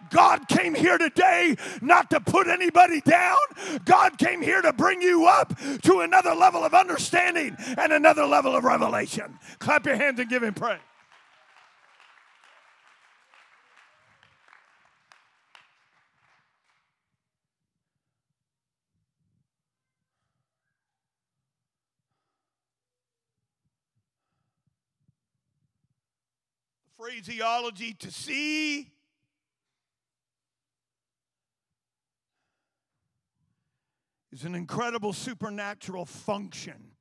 God 0.10 0.48
came 0.48 0.74
here 0.74 0.98
today 0.98 1.56
not 1.82 2.10
to 2.10 2.20
put 2.20 2.48
anybody 2.48 3.00
down. 3.02 3.38
God 3.86 4.18
came 4.18 4.42
here 4.42 4.62
to 4.62 4.74
bring 4.74 5.02
you 5.02 5.28
up 5.28 5.54
to 5.84 6.00
another 6.00 6.34
level 6.34 6.64
of 6.64 6.74
understanding 6.74 7.56
and 7.78 7.94
another 7.94 8.26
level 8.26 8.56
of 8.56 8.64
revelation. 8.64 9.38
Clap 9.60 9.86
your 9.86 9.98
hands 9.98 10.20
and 10.20 10.30
give 10.30 10.42
him 10.42 10.54
praise. 10.54 10.80
Phraseology 27.00 27.94
to 27.94 28.12
see. 28.12 28.92
Is 34.32 34.44
an 34.44 34.54
incredible 34.54 35.14
supernatural 35.14 36.06
function 36.06 36.92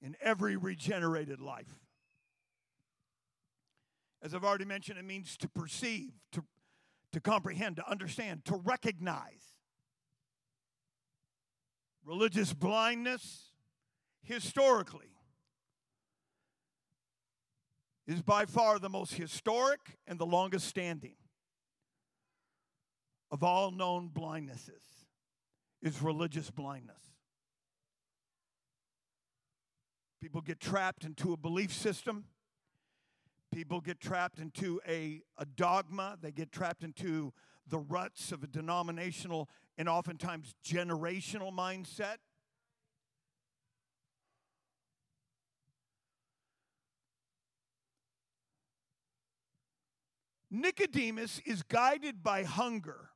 in 0.00 0.14
every 0.20 0.56
regenerated 0.56 1.40
life. 1.40 1.80
As 4.22 4.32
I've 4.34 4.44
already 4.44 4.64
mentioned, 4.64 4.98
it 4.98 5.04
means 5.04 5.36
to 5.38 5.48
perceive, 5.48 6.12
to, 6.32 6.44
to 7.12 7.20
comprehend, 7.20 7.76
to 7.76 7.90
understand, 7.90 8.44
to 8.44 8.56
recognize. 8.56 9.54
Religious 12.04 12.52
blindness, 12.52 13.50
historically, 14.22 15.15
is 18.06 18.22
by 18.22 18.44
far 18.44 18.78
the 18.78 18.88
most 18.88 19.14
historic 19.14 19.98
and 20.06 20.18
the 20.18 20.26
longest 20.26 20.68
standing 20.68 21.16
of 23.30 23.42
all 23.42 23.70
known 23.70 24.10
blindnesses 24.12 25.04
is 25.82 26.00
religious 26.00 26.50
blindness. 26.50 27.02
People 30.20 30.40
get 30.40 30.60
trapped 30.60 31.04
into 31.04 31.32
a 31.32 31.36
belief 31.36 31.72
system. 31.72 32.24
People 33.52 33.80
get 33.80 34.00
trapped 34.00 34.38
into 34.38 34.80
a, 34.88 35.22
a 35.38 35.44
dogma. 35.44 36.16
They 36.20 36.32
get 36.32 36.50
trapped 36.50 36.82
into 36.82 37.32
the 37.68 37.78
ruts 37.78 38.32
of 38.32 38.42
a 38.42 38.46
denominational 38.46 39.48
and 39.76 39.88
oftentimes 39.88 40.54
generational 40.64 41.52
mindset. 41.52 42.16
Nicodemus 50.60 51.40
is 51.44 51.62
guided 51.62 52.22
by 52.22 52.42
hunger. 52.44 53.10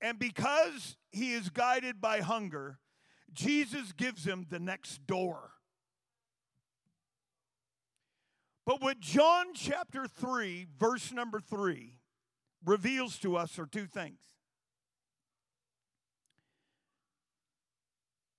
And 0.00 0.18
because 0.18 0.96
he 1.10 1.32
is 1.32 1.48
guided 1.48 2.00
by 2.00 2.20
hunger, 2.20 2.78
Jesus 3.32 3.92
gives 3.92 4.24
him 4.24 4.46
the 4.50 4.58
next 4.58 5.06
door. 5.06 5.52
But 8.66 8.80
what 8.80 9.00
John 9.00 9.54
chapter 9.54 10.06
3, 10.06 10.66
verse 10.78 11.12
number 11.12 11.40
3, 11.40 11.98
reveals 12.64 13.18
to 13.18 13.36
us 13.36 13.58
are 13.58 13.66
two 13.66 13.86
things. 13.86 14.18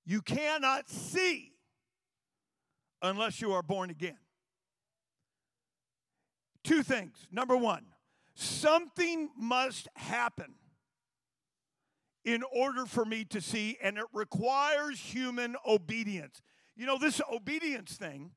You 0.05 0.21
cannot 0.21 0.89
see 0.89 1.53
unless 3.01 3.41
you 3.41 3.53
are 3.53 3.63
born 3.63 3.89
again. 3.89 4.17
Two 6.63 6.83
things. 6.83 7.27
Number 7.31 7.55
one, 7.55 7.85
Something 8.35 9.29
must 9.37 9.87
happen 9.95 10.55
in 12.23 12.43
order 12.53 12.85
for 12.85 13.05
me 13.05 13.23
to 13.25 13.39
see, 13.39 13.77
and 13.81 13.97
it 13.97 14.05
requires 14.13 14.99
human 14.99 15.55
obedience. 15.65 16.41
You 16.75 16.85
know, 16.85 16.97
this 16.97 17.21
obedience 17.31 17.93
thing 17.93 18.31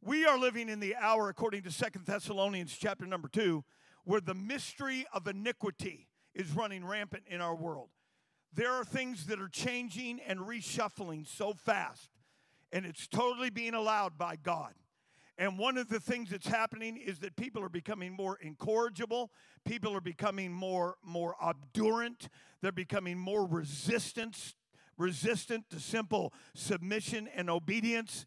We 0.00 0.24
are 0.24 0.38
living 0.38 0.68
in 0.68 0.78
the 0.78 0.94
hour, 0.94 1.28
according 1.28 1.62
to 1.62 1.72
Second 1.72 2.06
Thessalonians 2.06 2.76
chapter 2.76 3.04
number 3.04 3.28
2, 3.28 3.64
where 4.04 4.20
the 4.20 4.34
mystery 4.34 5.04
of 5.12 5.26
iniquity 5.26 6.08
is 6.34 6.52
running 6.52 6.84
rampant 6.84 7.24
in 7.26 7.40
our 7.40 7.54
world. 7.54 7.88
There 8.54 8.72
are 8.72 8.84
things 8.84 9.26
that 9.26 9.40
are 9.40 9.48
changing 9.48 10.20
and 10.20 10.40
reshuffling 10.40 11.26
so 11.26 11.52
fast, 11.52 12.10
and 12.72 12.86
it's 12.86 13.08
totally 13.08 13.50
being 13.50 13.74
allowed 13.74 14.16
by 14.16 14.36
God. 14.36 14.72
And 15.38 15.56
one 15.56 15.78
of 15.78 15.88
the 15.88 16.00
things 16.00 16.30
that's 16.30 16.48
happening 16.48 16.96
is 16.96 17.20
that 17.20 17.36
people 17.36 17.62
are 17.62 17.68
becoming 17.68 18.12
more 18.12 18.36
incorrigible. 18.42 19.30
People 19.64 19.94
are 19.94 20.00
becoming 20.00 20.52
more, 20.52 20.96
more 21.04 21.36
obdurant. 21.40 22.26
They're 22.60 22.72
becoming 22.72 23.16
more 23.16 23.46
resistant, 23.46 24.54
resistant 24.96 25.70
to 25.70 25.78
simple 25.78 26.34
submission 26.54 27.28
and 27.32 27.48
obedience. 27.48 28.26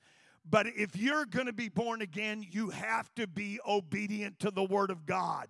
But 0.49 0.67
if 0.67 0.95
you're 0.95 1.25
going 1.25 1.47
to 1.47 1.53
be 1.53 1.67
born 1.67 2.01
again, 2.01 2.45
you 2.49 2.69
have 2.69 3.13
to 3.15 3.27
be 3.27 3.59
obedient 3.67 4.39
to 4.39 4.49
the 4.49 4.63
Word 4.63 4.89
of 4.89 5.05
God. 5.05 5.49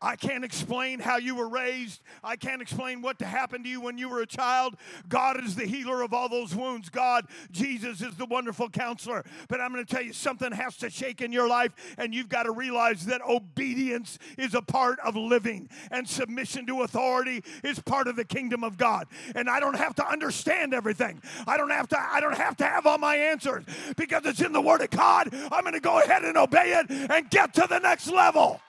I 0.00 0.14
can't 0.14 0.44
explain 0.44 1.00
how 1.00 1.16
you 1.16 1.34
were 1.34 1.48
raised. 1.48 2.02
I 2.22 2.36
can't 2.36 2.62
explain 2.62 3.02
what 3.02 3.20
happened 3.20 3.64
to 3.64 3.70
you 3.70 3.80
when 3.80 3.98
you 3.98 4.08
were 4.08 4.20
a 4.20 4.26
child. 4.26 4.76
God 5.08 5.42
is 5.42 5.56
the 5.56 5.66
healer 5.66 6.02
of 6.02 6.14
all 6.14 6.28
those 6.28 6.54
wounds. 6.54 6.88
God, 6.88 7.26
Jesus 7.50 8.00
is 8.00 8.14
the 8.14 8.26
wonderful 8.26 8.68
counselor. 8.68 9.24
But 9.48 9.60
I'm 9.60 9.72
going 9.72 9.84
to 9.84 9.92
tell 9.92 10.04
you 10.04 10.12
something 10.12 10.52
has 10.52 10.76
to 10.78 10.90
shake 10.90 11.20
in 11.20 11.32
your 11.32 11.48
life, 11.48 11.72
and 11.98 12.14
you've 12.14 12.28
got 12.28 12.44
to 12.44 12.52
realize 12.52 13.06
that 13.06 13.20
obedience 13.28 14.18
is 14.36 14.54
a 14.54 14.62
part 14.62 15.00
of 15.00 15.16
living, 15.16 15.68
and 15.90 16.08
submission 16.08 16.66
to 16.66 16.82
authority 16.82 17.42
is 17.64 17.80
part 17.80 18.06
of 18.06 18.14
the 18.14 18.24
kingdom 18.24 18.62
of 18.62 18.76
God. 18.76 19.06
And 19.34 19.50
I 19.50 19.58
don't 19.58 19.76
have 19.76 19.96
to 19.96 20.06
understand 20.06 20.74
everything. 20.74 21.20
I 21.46 21.56
don't 21.56 21.70
have 21.70 21.88
to. 21.88 21.98
I 21.98 22.20
don't 22.20 22.36
have 22.36 22.56
to 22.58 22.64
have 22.64 22.86
all 22.86 22.98
my 22.98 23.16
answers 23.16 23.64
because 23.96 24.24
it's 24.26 24.40
in 24.40 24.52
the 24.52 24.60
Word 24.60 24.80
of 24.80 24.90
God. 24.90 25.28
I'm 25.32 25.62
going 25.62 25.72
to 25.72 25.80
go 25.80 26.00
ahead 26.00 26.22
and 26.22 26.36
obey 26.36 26.72
it 26.72 26.88
and 26.88 27.28
get 27.30 27.54
to 27.54 27.66
the 27.68 27.78
next 27.80 28.08
level. 28.08 28.60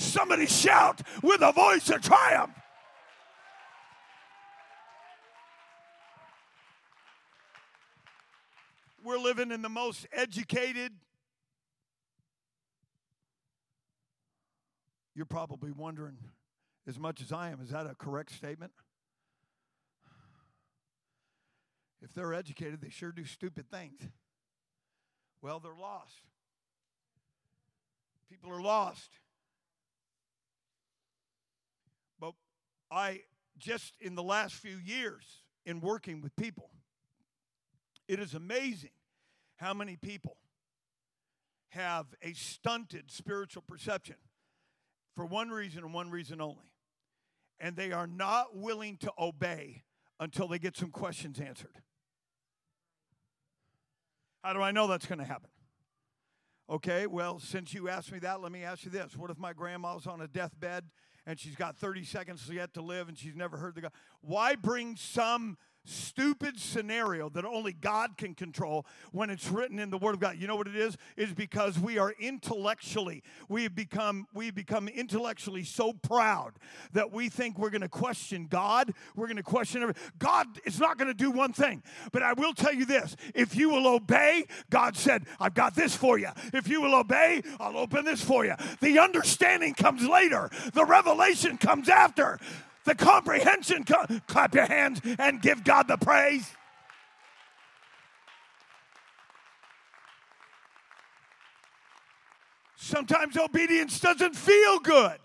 Somebody 0.00 0.46
shout 0.46 1.02
with 1.22 1.42
a 1.42 1.52
voice 1.52 1.90
of 1.90 2.00
triumph. 2.00 2.54
We're 9.04 9.18
living 9.18 9.52
in 9.52 9.60
the 9.60 9.68
most 9.68 10.06
educated. 10.10 10.92
You're 15.14 15.26
probably 15.26 15.70
wondering, 15.70 16.16
as 16.88 16.98
much 16.98 17.20
as 17.20 17.30
I 17.30 17.50
am, 17.50 17.60
is 17.60 17.68
that 17.68 17.86
a 17.86 17.94
correct 17.94 18.32
statement? 18.32 18.72
If 22.00 22.14
they're 22.14 22.32
educated, 22.32 22.80
they 22.80 22.88
sure 22.88 23.12
do 23.12 23.26
stupid 23.26 23.70
things. 23.70 24.00
Well, 25.42 25.60
they're 25.60 25.76
lost. 25.78 26.22
People 28.30 28.50
are 28.50 28.62
lost. 28.62 29.10
I 32.90 33.20
just 33.58 33.94
in 34.00 34.14
the 34.14 34.22
last 34.22 34.54
few 34.54 34.76
years 34.76 35.42
in 35.64 35.80
working 35.80 36.20
with 36.20 36.34
people, 36.36 36.70
it 38.08 38.18
is 38.18 38.34
amazing 38.34 38.90
how 39.56 39.74
many 39.74 39.96
people 39.96 40.36
have 41.70 42.06
a 42.22 42.32
stunted 42.32 43.10
spiritual 43.10 43.62
perception 43.62 44.16
for 45.14 45.24
one 45.24 45.50
reason 45.50 45.84
and 45.84 45.94
one 45.94 46.10
reason 46.10 46.40
only. 46.40 46.72
And 47.60 47.76
they 47.76 47.92
are 47.92 48.06
not 48.06 48.56
willing 48.56 48.96
to 48.98 49.12
obey 49.18 49.84
until 50.18 50.48
they 50.48 50.58
get 50.58 50.76
some 50.76 50.90
questions 50.90 51.38
answered. 51.38 51.78
How 54.42 54.54
do 54.54 54.62
I 54.62 54.70
know 54.70 54.86
that's 54.86 55.06
going 55.06 55.18
to 55.18 55.24
happen? 55.24 55.50
Okay, 56.68 57.06
well, 57.06 57.38
since 57.38 57.74
you 57.74 57.88
asked 57.88 58.12
me 58.12 58.18
that, 58.20 58.40
let 58.40 58.50
me 58.50 58.62
ask 58.62 58.84
you 58.84 58.90
this. 58.90 59.16
What 59.16 59.30
if 59.30 59.38
my 59.38 59.52
grandma's 59.52 60.06
on 60.06 60.20
a 60.20 60.28
deathbed 60.28 60.84
and 61.26 61.38
she's 61.38 61.56
got 61.56 61.76
30 61.76 62.04
seconds 62.04 62.48
yet 62.52 62.74
to 62.74 62.82
live 62.82 63.08
and 63.08 63.18
she's 63.18 63.36
never 63.36 63.56
heard 63.56 63.74
the 63.74 63.82
God. 63.82 63.92
Why 64.20 64.56
bring 64.56 64.96
some 64.96 65.56
stupid 65.84 66.58
scenario 66.58 67.28
that 67.30 67.44
only 67.44 67.72
God 67.72 68.16
can 68.16 68.34
control 68.34 68.86
when 69.12 69.30
it's 69.30 69.48
written 69.48 69.78
in 69.78 69.90
the 69.90 69.98
Word 69.98 70.14
of 70.14 70.20
God. 70.20 70.36
You 70.38 70.46
know 70.46 70.56
what 70.56 70.68
it 70.68 70.76
is? 70.76 70.96
Is 71.16 71.32
because 71.32 71.78
we 71.78 71.98
are 71.98 72.12
intellectually, 72.18 73.22
we 73.48 73.64
have 73.64 73.74
become 73.74 74.26
we 74.34 74.50
become 74.50 74.88
intellectually 74.88 75.64
so 75.64 75.92
proud 75.92 76.52
that 76.92 77.12
we 77.12 77.28
think 77.28 77.58
we're 77.58 77.70
going 77.70 77.80
to 77.80 77.88
question 77.88 78.46
God. 78.48 78.92
We're 79.16 79.26
going 79.26 79.36
to 79.36 79.42
question 79.42 79.82
everything. 79.82 80.02
God 80.18 80.46
is 80.64 80.78
not 80.78 80.98
going 80.98 81.08
to 81.08 81.14
do 81.14 81.30
one 81.30 81.52
thing. 81.52 81.82
But 82.12 82.22
I 82.22 82.32
will 82.34 82.54
tell 82.54 82.74
you 82.74 82.84
this: 82.84 83.16
if 83.34 83.56
you 83.56 83.70
will 83.70 83.86
obey, 83.86 84.44
God 84.70 84.96
said, 84.96 85.24
"I've 85.38 85.54
got 85.54 85.74
this 85.74 85.96
for 85.96 86.18
you." 86.18 86.28
If 86.52 86.68
you 86.68 86.80
will 86.80 86.94
obey, 86.94 87.42
I'll 87.58 87.76
open 87.76 88.04
this 88.04 88.22
for 88.22 88.44
you. 88.44 88.54
The 88.80 88.98
understanding 88.98 89.74
comes 89.74 90.06
later. 90.06 90.50
The 90.72 90.84
revelation 90.84 91.56
comes 91.58 91.88
after 91.88 92.38
the 92.84 92.94
comprehension. 92.94 93.84
Clap 94.26 94.54
your 94.54 94.66
hands 94.66 95.00
and 95.18 95.40
give 95.40 95.64
God 95.64 95.88
the 95.88 95.96
praise. 95.96 96.50
Sometimes 102.76 103.36
obedience 103.36 104.00
doesn't 104.00 104.34
feel 104.34 104.80
good. 104.80 105.18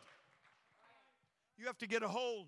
You 1.58 1.66
have 1.66 1.78
to 1.80 1.88
get 1.88 2.04
a 2.04 2.08
hold 2.08 2.48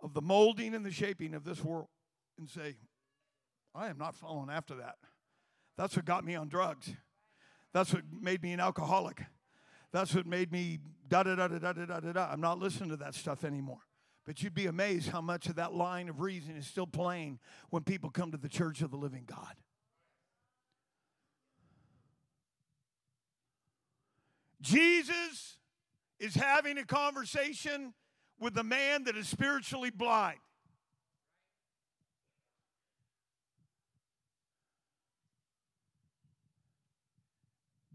of 0.00 0.14
the 0.14 0.20
molding 0.20 0.74
and 0.74 0.86
the 0.86 0.92
shaping 0.92 1.34
of 1.34 1.42
this 1.42 1.64
world 1.64 1.88
and 2.38 2.48
say, 2.48 2.76
I 3.74 3.88
am 3.88 3.98
not 3.98 4.14
following 4.14 4.50
after 4.50 4.76
that. 4.76 4.96
That's 5.76 5.96
what 5.96 6.04
got 6.04 6.24
me 6.24 6.36
on 6.36 6.48
drugs. 6.48 6.92
That's 7.72 7.92
what 7.92 8.02
made 8.20 8.42
me 8.42 8.52
an 8.52 8.60
alcoholic. 8.60 9.22
That's 9.92 10.14
what 10.14 10.26
made 10.26 10.52
me 10.52 10.78
da 11.08 11.22
da 11.22 11.34
da 11.34 11.48
da 11.48 11.58
da 11.58 11.72
da 11.72 12.00
da 12.00 12.12
da. 12.12 12.28
I'm 12.30 12.40
not 12.40 12.58
listening 12.58 12.90
to 12.90 12.96
that 12.98 13.14
stuff 13.14 13.44
anymore. 13.44 13.80
But 14.26 14.42
you'd 14.42 14.54
be 14.54 14.66
amazed 14.66 15.08
how 15.08 15.22
much 15.22 15.46
of 15.46 15.56
that 15.56 15.72
line 15.72 16.10
of 16.10 16.20
reason 16.20 16.54
is 16.56 16.66
still 16.66 16.86
playing 16.86 17.38
when 17.70 17.82
people 17.82 18.10
come 18.10 18.30
to 18.32 18.36
the 18.36 18.48
church 18.48 18.82
of 18.82 18.90
the 18.90 18.98
living 18.98 19.24
God. 19.26 19.54
Jesus 24.60 25.56
is 26.18 26.34
having 26.34 26.76
a 26.76 26.84
conversation 26.84 27.94
with 28.38 28.56
a 28.58 28.64
man 28.64 29.04
that 29.04 29.16
is 29.16 29.28
spiritually 29.28 29.90
blind. 29.90 30.38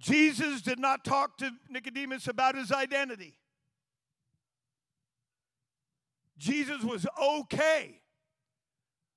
Jesus 0.04 0.62
did 0.62 0.80
not 0.80 1.06
talk 1.06 1.38
to 1.38 1.50
Nicodemus 1.70 2.28
about 2.28 2.56
his 2.56 2.74
identity. 2.74 3.40
Jesus 6.38 6.84
was 6.84 7.08
okay 7.18 8.02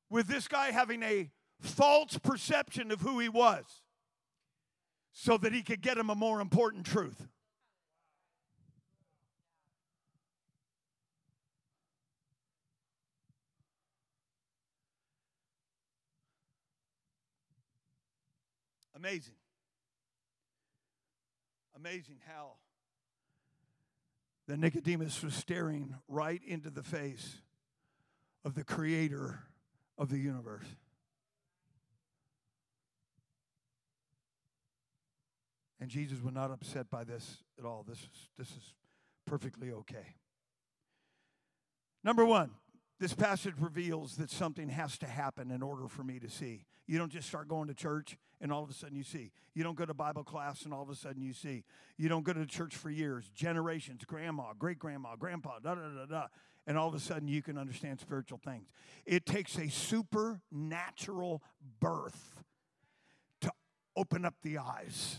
with 0.08 0.28
this 0.28 0.46
guy 0.46 0.70
having 0.70 1.02
a 1.02 1.28
false 1.58 2.16
perception 2.18 2.92
of 2.92 3.00
who 3.00 3.18
he 3.18 3.28
was 3.28 3.64
so 5.12 5.36
that 5.38 5.52
he 5.52 5.62
could 5.62 5.80
get 5.80 5.98
him 5.98 6.08
a 6.08 6.14
more 6.14 6.40
important 6.40 6.86
truth. 6.86 7.26
Amazing. 18.94 19.35
Amazing 21.76 22.16
how 22.26 22.52
that 24.48 24.58
Nicodemus 24.58 25.22
was 25.22 25.34
staring 25.34 25.94
right 26.08 26.40
into 26.46 26.70
the 26.70 26.82
face 26.82 27.36
of 28.44 28.54
the 28.54 28.64
creator 28.64 29.40
of 29.98 30.08
the 30.08 30.18
universe. 30.18 30.66
And 35.80 35.90
Jesus 35.90 36.22
was 36.22 36.32
not 36.32 36.50
upset 36.50 36.88
by 36.90 37.04
this 37.04 37.38
at 37.58 37.64
all. 37.64 37.84
This 37.86 37.98
is, 37.98 38.28
this 38.38 38.48
is 38.48 38.74
perfectly 39.26 39.70
okay. 39.70 40.14
Number 42.02 42.24
one, 42.24 42.50
this 42.98 43.12
passage 43.12 43.54
reveals 43.60 44.16
that 44.16 44.30
something 44.30 44.70
has 44.70 44.96
to 44.98 45.06
happen 45.06 45.50
in 45.50 45.62
order 45.62 45.88
for 45.88 46.02
me 46.02 46.18
to 46.20 46.30
see. 46.30 46.64
You 46.86 46.98
don't 46.98 47.10
just 47.10 47.28
start 47.28 47.48
going 47.48 47.68
to 47.68 47.74
church 47.74 48.16
and 48.40 48.52
all 48.52 48.62
of 48.62 48.70
a 48.70 48.74
sudden 48.74 48.96
you 48.96 49.02
see. 49.02 49.32
You 49.54 49.62
don't 49.64 49.76
go 49.76 49.84
to 49.86 49.94
Bible 49.94 50.24
class 50.24 50.62
and 50.62 50.74
all 50.74 50.82
of 50.82 50.90
a 50.90 50.94
sudden 50.94 51.22
you 51.22 51.32
see. 51.32 51.64
You 51.96 52.08
don't 52.08 52.24
go 52.24 52.32
to 52.32 52.46
church 52.46 52.76
for 52.76 52.90
years, 52.90 53.28
generations, 53.34 54.04
grandma, 54.04 54.52
great 54.58 54.78
grandma, 54.78 55.16
grandpa, 55.16 55.58
da 55.62 55.74
da 55.74 55.88
da 55.88 56.06
da, 56.06 56.26
and 56.66 56.76
all 56.76 56.88
of 56.88 56.94
a 56.94 57.00
sudden 57.00 57.28
you 57.28 57.42
can 57.42 57.56
understand 57.56 58.00
spiritual 58.00 58.38
things. 58.44 58.68
It 59.04 59.24
takes 59.24 59.56
a 59.58 59.68
supernatural 59.68 61.42
birth 61.80 62.42
to 63.40 63.52
open 63.96 64.24
up 64.24 64.34
the 64.42 64.58
eyes. 64.58 65.18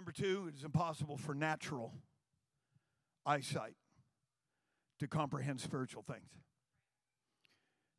Number 0.00 0.12
two, 0.12 0.46
it 0.48 0.56
is 0.56 0.64
impossible 0.64 1.18
for 1.18 1.34
natural 1.34 1.92
eyesight 3.26 3.74
to 4.98 5.06
comprehend 5.06 5.60
spiritual 5.60 6.02
things 6.02 6.30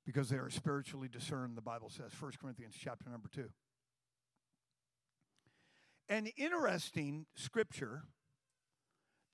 because 0.03 0.27
they 0.27 0.37
are 0.37 0.49
spiritually 0.49 1.07
discerned, 1.07 1.55
the 1.55 1.61
Bible 1.61 1.91
says, 1.91 2.09
1 2.19 2.31
Corinthians 2.41 2.73
chapter 2.75 3.07
number 3.07 3.27
2. 3.31 3.47
An 6.09 6.25
interesting 6.37 7.27
scripture 7.35 8.01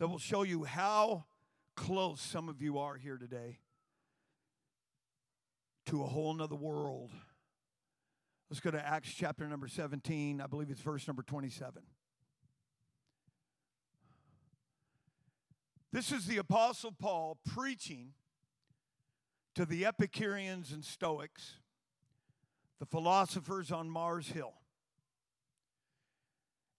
that 0.01 0.09
will 0.09 0.19
show 0.19 0.43
you 0.43 0.65
how 0.65 1.23
close 1.77 2.19
some 2.19 2.49
of 2.49 2.61
you 2.61 2.79
are 2.79 2.97
here 2.97 3.15
today 3.15 3.59
to 5.85 6.03
a 6.03 6.05
whole 6.05 6.33
nother 6.33 6.57
world. 6.57 7.11
Let's 8.49 8.59
go 8.59 8.71
to 8.71 8.85
Acts 8.85 9.13
chapter 9.13 9.47
number 9.47 9.69
17. 9.69 10.41
I 10.41 10.47
believe 10.47 10.69
it's 10.69 10.81
verse 10.81 11.07
number 11.07 11.23
27. 11.23 11.81
This 15.91 16.11
is 16.11 16.25
the 16.25 16.37
Apostle 16.37 16.91
Paul 16.91 17.37
preaching 17.45 18.13
to 19.55 19.65
the 19.65 19.85
Epicureans 19.85 20.71
and 20.71 20.83
Stoics, 20.83 21.53
the 22.79 22.85
philosophers 22.85 23.71
on 23.71 23.89
Mars 23.89 24.27
Hill, 24.27 24.53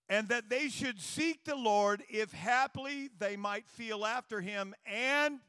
and 0.08 0.28
that 0.28 0.50
they 0.50 0.68
should 0.68 1.00
seek 1.00 1.44
the 1.44 1.56
Lord 1.56 2.02
if 2.08 2.32
haply 2.32 3.08
they 3.18 3.36
might 3.36 3.66
feel 3.66 4.04
after 4.04 4.40
him 4.40 4.74
and 4.86 5.40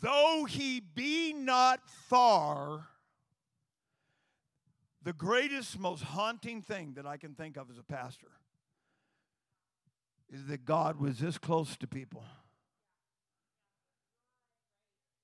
though 0.00 0.44
he 0.48 0.80
be 0.80 1.32
not 1.32 1.80
far, 2.08 2.89
the 5.02 5.12
greatest, 5.12 5.78
most 5.78 6.02
haunting 6.02 6.62
thing 6.62 6.94
that 6.96 7.06
I 7.06 7.16
can 7.16 7.34
think 7.34 7.56
of 7.56 7.70
as 7.70 7.78
a 7.78 7.82
pastor 7.82 8.28
is 10.32 10.46
that 10.46 10.64
God 10.64 11.00
was 11.00 11.18
this 11.18 11.38
close 11.38 11.76
to 11.78 11.86
people. 11.86 12.24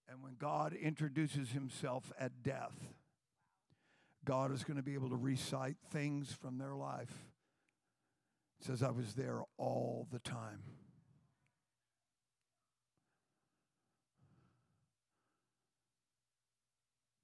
And 0.09 0.23
when 0.23 0.37
God 0.39 0.73
introduces 0.73 1.51
himself 1.51 2.13
at 2.19 2.43
death, 2.43 2.75
God 4.25 4.53
is 4.53 4.65
going 4.65 4.79
to 4.79 4.83
be 4.83 4.95
able 4.95 5.11
to 5.11 5.17
recite 5.17 5.77
things 5.93 6.33
from 6.33 6.59
their 6.59 6.75
life. 6.75 7.13
It 8.61 8.67
says, 8.67 8.83
I 8.83 8.91
was 8.91 9.15
there 9.15 9.43
all 9.59 10.09
the 10.11 10.19
time. 10.19 10.63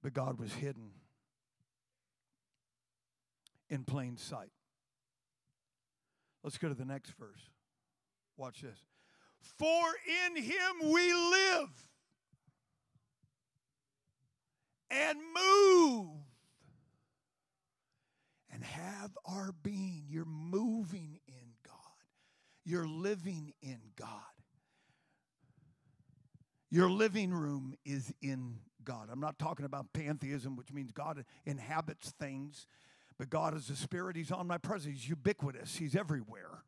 But 0.03 0.13
God 0.13 0.39
was 0.39 0.53
hidden 0.53 0.91
in 3.73 3.83
plain 3.83 4.17
sight. 4.17 4.51
Let's 6.43 6.59
go 6.59 6.69
to 6.69 6.75
the 6.75 6.85
next 6.85 7.11
verse. 7.17 7.49
Watch 8.37 8.61
this. 8.61 8.77
For 9.57 9.85
in 10.27 10.43
him 10.43 10.91
we 10.93 11.11
live 11.11 11.69
and 14.91 15.17
move 15.33 16.09
and 18.53 18.63
have 18.63 19.17
our 19.25 19.51
being. 19.63 20.03
You're 20.07 20.23
moving 20.25 21.19
in 21.27 21.55
God, 21.65 21.73
you're 22.63 22.87
living 22.87 23.53
in 23.63 23.79
God. 23.95 24.09
Your 26.69 26.89
living 26.89 27.31
room 27.31 27.75
is 27.85 28.11
in 28.21 28.57
God. 28.83 29.09
I'm 29.11 29.19
not 29.19 29.37
talking 29.37 29.65
about 29.65 29.93
pantheism, 29.93 30.55
which 30.55 30.71
means 30.71 30.91
God 30.91 31.23
inhabits 31.45 32.11
things, 32.19 32.65
but 33.17 33.29
God 33.29 33.55
is 33.55 33.69
a 33.69 33.75
spirit. 33.75 34.15
He's 34.15 34.31
omnipresent, 34.31 34.95
He's 34.95 35.07
ubiquitous, 35.07 35.75
He's 35.75 35.95
everywhere. 35.95 36.63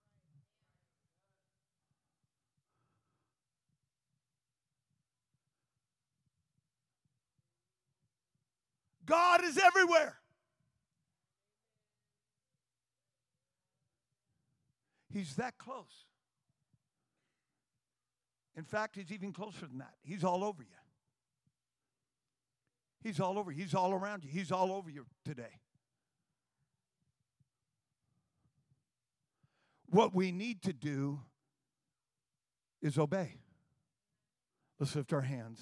God 9.05 9.43
is 9.43 9.57
everywhere. 9.57 10.17
He's 15.13 15.35
that 15.35 15.57
close. 15.57 16.05
In 18.57 18.63
fact, 18.63 18.95
he's 18.95 19.11
even 19.11 19.31
closer 19.31 19.67
than 19.67 19.77
that. 19.79 19.93
He's 20.03 20.23
all 20.23 20.43
over 20.43 20.61
you. 20.61 20.69
He's 23.01 23.19
all 23.19 23.37
over. 23.37 23.51
He's 23.51 23.75
all 23.75 23.93
around 23.93 24.23
you. 24.23 24.31
He's 24.31 24.51
all 24.51 24.71
over 24.71 24.89
you 24.89 25.05
today. 25.23 25.59
What 29.95 30.13
we 30.13 30.33
need 30.33 30.61
to 30.63 30.73
do 30.73 31.21
is 32.81 32.97
obey. 32.97 33.37
Let's 34.77 34.93
lift 34.93 35.13
our 35.13 35.21
hands. 35.21 35.61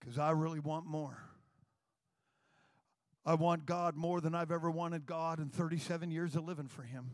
Because 0.00 0.16
I 0.16 0.30
really 0.30 0.60
want 0.60 0.86
more. 0.86 1.18
I 3.26 3.34
want 3.34 3.66
God 3.66 3.96
more 3.96 4.22
than 4.22 4.34
I've 4.34 4.50
ever 4.50 4.70
wanted 4.70 5.04
God 5.04 5.38
in 5.38 5.50
37 5.50 6.10
years 6.10 6.34
of 6.36 6.46
living 6.46 6.68
for 6.68 6.84
Him. 6.84 7.10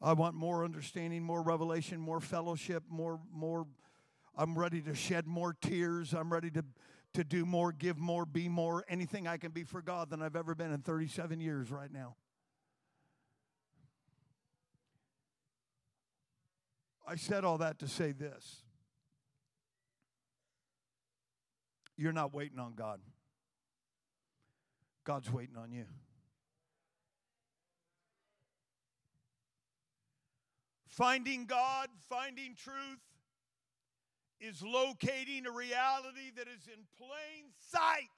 I 0.00 0.14
want 0.14 0.34
more 0.34 0.64
understanding, 0.64 1.22
more 1.22 1.42
revelation, 1.42 2.00
more 2.00 2.20
fellowship, 2.20 2.84
more, 2.88 3.20
more. 3.30 3.66
I'm 4.34 4.58
ready 4.58 4.80
to 4.80 4.94
shed 4.94 5.26
more 5.26 5.54
tears. 5.60 6.14
I'm 6.14 6.32
ready 6.32 6.50
to, 6.52 6.64
to 7.14 7.24
do 7.24 7.44
more, 7.44 7.72
give 7.72 7.98
more, 7.98 8.24
be 8.24 8.48
more, 8.48 8.84
anything 8.88 9.26
I 9.26 9.36
can 9.36 9.50
be 9.50 9.64
for 9.64 9.82
God 9.82 10.10
than 10.10 10.22
I've 10.22 10.36
ever 10.36 10.54
been 10.54 10.72
in 10.72 10.80
37 10.80 11.40
years 11.40 11.70
right 11.70 11.92
now. 11.92 12.16
I 17.06 17.16
said 17.16 17.44
all 17.44 17.58
that 17.58 17.78
to 17.78 17.88
say 17.88 18.12
this 18.12 18.62
you're 21.96 22.12
not 22.12 22.32
waiting 22.32 22.58
on 22.58 22.74
God, 22.74 23.00
God's 25.04 25.32
waiting 25.32 25.56
on 25.56 25.72
you. 25.72 25.86
Finding 30.86 31.46
God, 31.46 31.88
finding 32.08 32.54
truth, 32.54 32.98
is 34.40 34.62
locating 34.62 35.46
a 35.46 35.50
reality 35.50 36.30
that 36.36 36.46
is 36.48 36.66
in 36.66 36.84
plain 36.96 37.50
sight. 37.70 38.10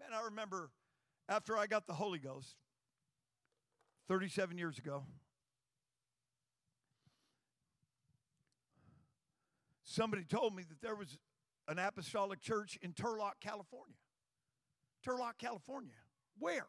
Man, 0.00 0.08
I 0.18 0.24
remember 0.26 0.70
after 1.28 1.56
I 1.56 1.66
got 1.66 1.86
the 1.86 1.94
Holy 1.94 2.18
Ghost 2.18 2.56
37 4.08 4.56
years 4.56 4.78
ago, 4.78 5.04
somebody 9.84 10.24
told 10.24 10.54
me 10.54 10.62
that 10.68 10.80
there 10.80 10.94
was 10.94 11.18
an 11.68 11.78
apostolic 11.78 12.40
church 12.40 12.78
in 12.82 12.92
Turlock, 12.92 13.40
California. 13.40 13.96
Turlock, 15.04 15.38
California. 15.38 15.94
Where? 16.38 16.66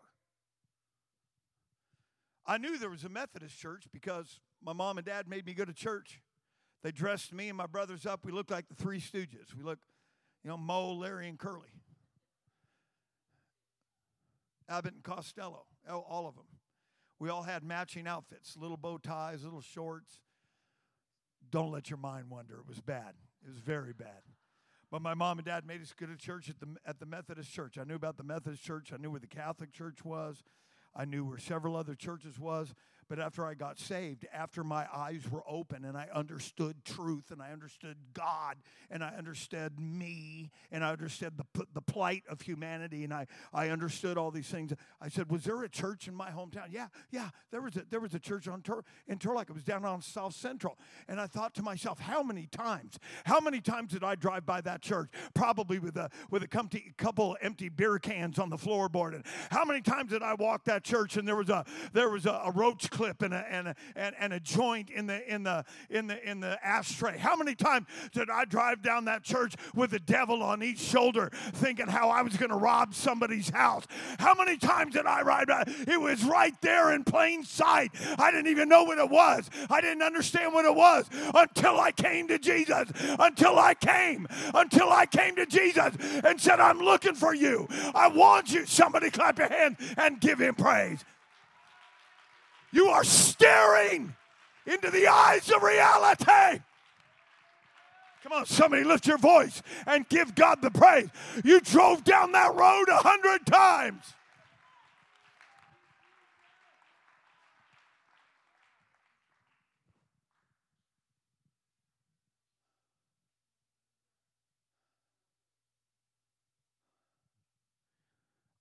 I 2.46 2.58
knew 2.58 2.78
there 2.78 2.90
was 2.90 3.04
a 3.04 3.10
Methodist 3.10 3.60
church 3.60 3.84
because 3.92 4.40
my 4.64 4.74
mom 4.74 4.98
and 4.98 5.06
dad 5.06 5.28
made 5.28 5.46
me 5.46 5.54
go 5.54 5.66
to 5.66 5.74
church. 5.74 6.22
They 6.84 6.92
dressed 6.92 7.34
me 7.34 7.50
and 7.50 7.58
my 7.58 7.66
brothers 7.66 8.06
up. 8.06 8.26
We 8.26 8.32
looked 8.32 8.52
like 8.52 8.68
the 8.68 8.76
Three 8.76 9.00
Stooges. 9.00 9.56
We 9.58 9.64
looked, 9.64 9.84
you 10.44 10.50
know, 10.50 10.58
Moe, 10.58 10.94
Larry, 10.94 11.28
and 11.28 11.38
Curly. 11.38 11.70
Abbott 14.70 14.94
and 14.94 15.04
Costello, 15.04 15.66
all 15.90 16.28
of 16.28 16.36
them. 16.36 16.46
We 17.20 17.30
all 17.30 17.44
had 17.44 17.64
matching 17.64 18.08
outfits, 18.08 18.58
little 18.58 18.78
bow 18.78 18.98
ties, 18.98 19.44
little 19.44 19.62
shorts. 19.62 20.22
Don't 21.50 21.72
let 21.72 21.90
your 21.90 21.98
mind 21.98 22.30
wander. 22.30 22.56
It 22.56 22.68
was 22.68 22.82
bad. 22.82 23.14
It 23.44 23.50
was 23.50 23.60
very 23.60 23.94
bad. 23.94 24.22
But 24.92 25.02
my 25.02 25.14
mom 25.14 25.40
and 25.40 25.46
dad 25.46 25.66
made 25.66 25.82
us 25.82 25.94
go 25.98 26.06
to 26.06 26.16
church 26.16 26.50
at 26.50 26.60
the, 26.60 26.68
at 26.86 27.00
the 27.00 27.06
Methodist 27.06 27.52
church. 27.52 27.78
I 27.78 27.84
knew 27.84 27.96
about 27.96 28.18
the 28.18 28.24
Methodist 28.24 28.64
church. 28.64 28.92
I 28.94 28.98
knew 28.98 29.10
where 29.10 29.20
the 29.20 29.28
Catholic 29.28 29.72
church 29.72 30.06
was. 30.06 30.44
I 30.96 31.06
knew 31.06 31.26
where 31.26 31.38
several 31.38 31.76
other 31.76 31.96
churches 31.96 32.40
was. 32.40 32.74
But 33.10 33.20
after 33.20 33.46
I 33.46 33.54
got 33.54 33.80
saved, 33.80 34.26
after 34.34 34.64
my 34.64 34.86
eyes 34.94 35.22
were 35.32 35.44
open 35.48 35.86
and 35.86 35.98
I 35.98 36.08
understood 36.14 36.84
truth 36.84 37.32
and 37.32 37.42
I 37.42 37.52
understood 37.52 37.96
God 38.14 38.58
and 38.92 39.04
I 39.04 39.14
understood 39.18 39.80
me 39.80 40.52
and 40.72 40.84
I 40.84 40.92
understood 40.92 41.38
the, 41.38 41.66
the 41.74 41.82
plight 41.82 42.24
of 42.30 42.42
humanity 42.42 43.04
and 43.04 43.14
I, 43.14 43.28
I 43.54 43.70
understood 43.70 44.18
all 44.18 44.32
these 44.32 44.48
things, 44.48 44.74
I 45.02 45.08
said, 45.08 45.32
Was 45.32 45.44
there 45.46 45.64
a 45.64 45.70
church 45.70 46.08
in 46.08 46.16
my 46.16 46.30
hometown? 46.30 46.68
Yeah, 46.70 46.88
yeah, 47.10 47.30
there 47.52 47.62
was 47.62 47.78
a, 47.78 47.84
there 47.90 48.00
was 48.02 48.14
a 48.14 48.20
church 48.20 48.48
on 48.48 48.62
Tur- 48.62 48.84
in 49.08 49.20
Turlock. 49.20 49.50
It 49.50 49.54
was 49.54 49.64
down 49.64 49.86
on 49.86 50.02
South 50.02 50.36
Central. 50.36 50.78
And 51.08 51.22
I 51.22 51.28
thought 51.28 51.54
to 51.56 51.64
myself, 51.64 52.00
How 52.00 52.24
many 52.24 52.48
times? 52.48 53.00
How 53.26 53.40
many 53.40 53.62
times 53.62 53.94
did 53.94 54.04
I 54.04 54.16
drive 54.16 54.46
by 54.46 54.62
that 54.62 54.82
church? 54.82 55.10
Probably 55.34 55.80
with 55.80 55.96
a, 55.96 56.10
with 56.30 56.44
a 56.44 56.48
couple 56.98 57.38
empty 57.42 57.70
beer 57.70 58.00
cans 58.00 58.38
on 58.38 58.50
the 58.50 58.58
floorboard. 58.58 59.16
And 59.16 59.26
how 59.50 59.64
many 59.64 59.82
times 59.82 60.12
did 60.12 60.22
I 60.22 60.34
walk 60.34 60.66
that 60.66 60.84
church 60.84 61.16
and 61.16 61.28
there 61.28 61.36
was 61.36 61.50
a, 61.50 61.64
there 61.94 62.10
was 62.10 62.26
a, 62.26 62.42
a 62.46 62.52
roach 62.52 62.90
clip 62.98 63.22
and 63.22 63.34
a, 63.34 63.46
and 63.50 63.68
a, 63.68 63.76
and, 63.96 64.16
and 64.20 64.34
a 64.34 64.40
joint 64.40 64.90
in 64.90 65.06
the 65.06 65.34
in 65.34 65.44
the 65.44 65.64
in 65.92 66.08
the 66.08 66.30
in 66.30 66.40
the 66.40 66.58
ashtray. 66.66 67.16
How 67.16 67.36
many 67.36 67.54
times 67.54 67.86
did 68.12 68.28
I 68.32 68.44
drive 68.46 68.82
down 68.82 69.06
that 69.06 69.22
church 69.24 69.54
with 69.76 69.92
the 69.92 70.00
devil 70.00 70.42
on 70.42 70.64
each 70.64 70.80
shoulder, 70.80 71.30
thinking 71.54 71.88
how 71.88 72.10
I 72.10 72.24
was 72.24 72.36
going 72.38 72.50
to 72.50 72.58
rob 72.58 72.96
somebody's 72.96 73.50
house? 73.50 73.86
How 74.18 74.34
many 74.34 74.58
times 74.58 74.96
did 74.96 75.06
I 75.06 75.22
ride 75.22 75.48
by? 75.48 75.64
It 75.88 76.02
was 76.02 76.24
right 76.24 76.60
there 76.62 76.96
in 76.96 77.04
plain 77.04 77.44
sight. 77.44 77.92
I 78.18 78.32
didn't 78.32 78.48
even 78.48 78.68
know 78.68 78.84
what 78.84 78.98
it 78.98 79.10
was. 79.10 79.48
I 79.70 79.80
didn't 79.80 80.02
understand 80.02 80.54
what 80.54 80.66
it 80.66 80.76
was 80.76 81.06
until 81.36 81.80
I 81.80 81.92
came 81.92 82.28
to 82.30 82.40
Jesus. 82.40 82.90
Until 83.20 83.60
I 83.60 83.76
came. 83.76 84.28
Until 84.56 84.92
I 84.92 85.06
came 85.06 85.36
to 85.36 85.46
Jesus 85.46 85.94
and 86.24 86.42
said, 86.42 86.60
"I'm 86.60 86.80
looking 86.80 87.14
for 87.14 87.36
you. 87.36 87.68
I 87.94 88.08
want 88.08 88.52
you." 88.52 88.66
Somebody 88.66 89.12
clap 89.12 89.38
your 89.38 89.50
hands 89.50 89.78
and 89.98 90.20
give 90.20 90.40
him 90.40 90.56
praise. 90.56 91.06
You 92.72 92.88
are 92.90 93.04
staring 93.04 94.16
into 94.66 94.90
the 94.92 95.08
eyes 95.08 95.50
of 95.50 95.64
reality. 95.64 96.62
Come 98.24 98.34
on, 98.34 98.46
somebody 98.46 98.84
lift 98.84 99.08
your 99.08 99.18
voice 99.18 99.62
and 99.86 100.08
give 100.10 100.36
God 100.36 100.62
the 100.62 100.72
praise. 100.72 101.10
You 101.46 101.62
drove 101.62 102.04
down 102.04 102.34
that 102.34 102.54
road 102.56 102.90
a 102.90 102.98
hundred 102.98 103.46
times. 103.46 104.04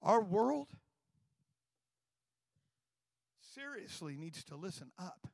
Our 0.00 0.22
world 0.22 0.68
seriously 3.56 4.16
needs 4.16 4.44
to 4.44 4.56
listen 4.56 4.90
up. 4.98 5.26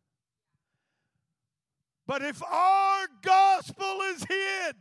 But 2.06 2.22
if 2.22 2.42
our 2.42 3.06
gospel 3.22 4.00
is 4.14 4.24
hid, 4.24 4.76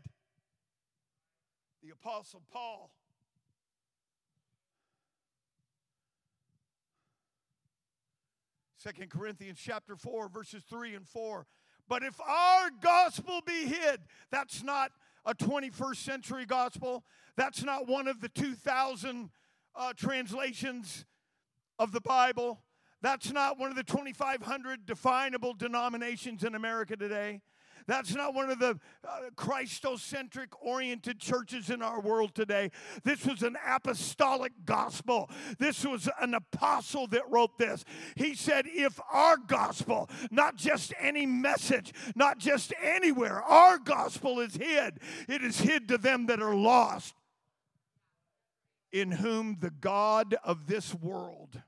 the 1.84 1.89
Apostle 1.92 2.42
Paul 2.52 2.92
Second 8.78 9.10
Corinthians 9.10 9.60
chapter 9.64 9.96
4 9.96 10.30
verses 10.30 10.64
3 10.70 10.96
and 10.96 11.08
4 11.08 11.46
but 11.88 12.04
if 12.04 12.20
our 12.22 12.70
gospel 12.82 13.42
be 13.46 13.66
hid 13.66 14.02
that's 14.32 14.64
not 14.64 14.92
a 15.26 15.34
21st 15.36 15.98
century 15.98 16.46
gospel. 16.46 17.04
That's 17.38 17.64
not 17.64 17.88
one 17.88 18.08
of 18.08 18.22
the 18.22 18.30
2000 18.30 19.30
uh, 19.76 19.94
translations 19.96 21.06
of 21.80 21.92
the 21.92 22.02
Bible 22.02 22.62
that's 23.02 23.32
not 23.32 23.58
one 23.58 23.70
of 23.70 23.76
the 23.76 23.84
2,500 23.84 24.86
definable 24.86 25.54
denominations 25.54 26.43
in 26.43 26.56
America 26.56 26.95
today. 26.95 27.41
That's 27.88 28.14
not 28.14 28.34
one 28.34 28.49
of 28.49 28.60
the 28.60 28.80
uh, 29.08 29.30
Christocentric 29.36 30.49
oriented 30.62 31.20
churches 31.20 31.70
in 31.70 31.82
our 31.82 31.99
world 31.99 32.36
today. 32.36 32.72
This 33.04 33.26
was 33.26 33.41
an 33.41 33.58
apostolic 33.68 34.52
gospel. 34.66 35.30
This 35.58 35.86
was 35.86 36.08
an 36.20 36.34
apostle 36.34 37.08
that 37.08 37.30
wrote 37.30 37.58
this. 37.58 37.84
He 38.16 38.36
said, 38.36 38.66
If 38.68 38.99
our 39.12 39.38
gospel, 39.38 40.10
not 40.30 40.56
just 40.58 40.93
any 40.99 41.26
message, 41.26 41.93
not 42.16 42.38
just 42.38 42.74
anywhere, 42.82 43.41
our 43.41 43.78
gospel 43.78 44.39
is 44.39 44.56
hid, 44.56 44.99
it 45.28 45.43
is 45.43 45.60
hid 45.60 45.88
to 45.88 45.97
them 45.97 46.28
that 46.28 46.41
are 46.41 46.56
lost, 46.56 47.16
in 48.91 49.12
whom 49.12 49.58
the 49.60 49.72
God 49.72 50.36
of 50.43 50.68
this 50.68 50.93
world 50.93 51.62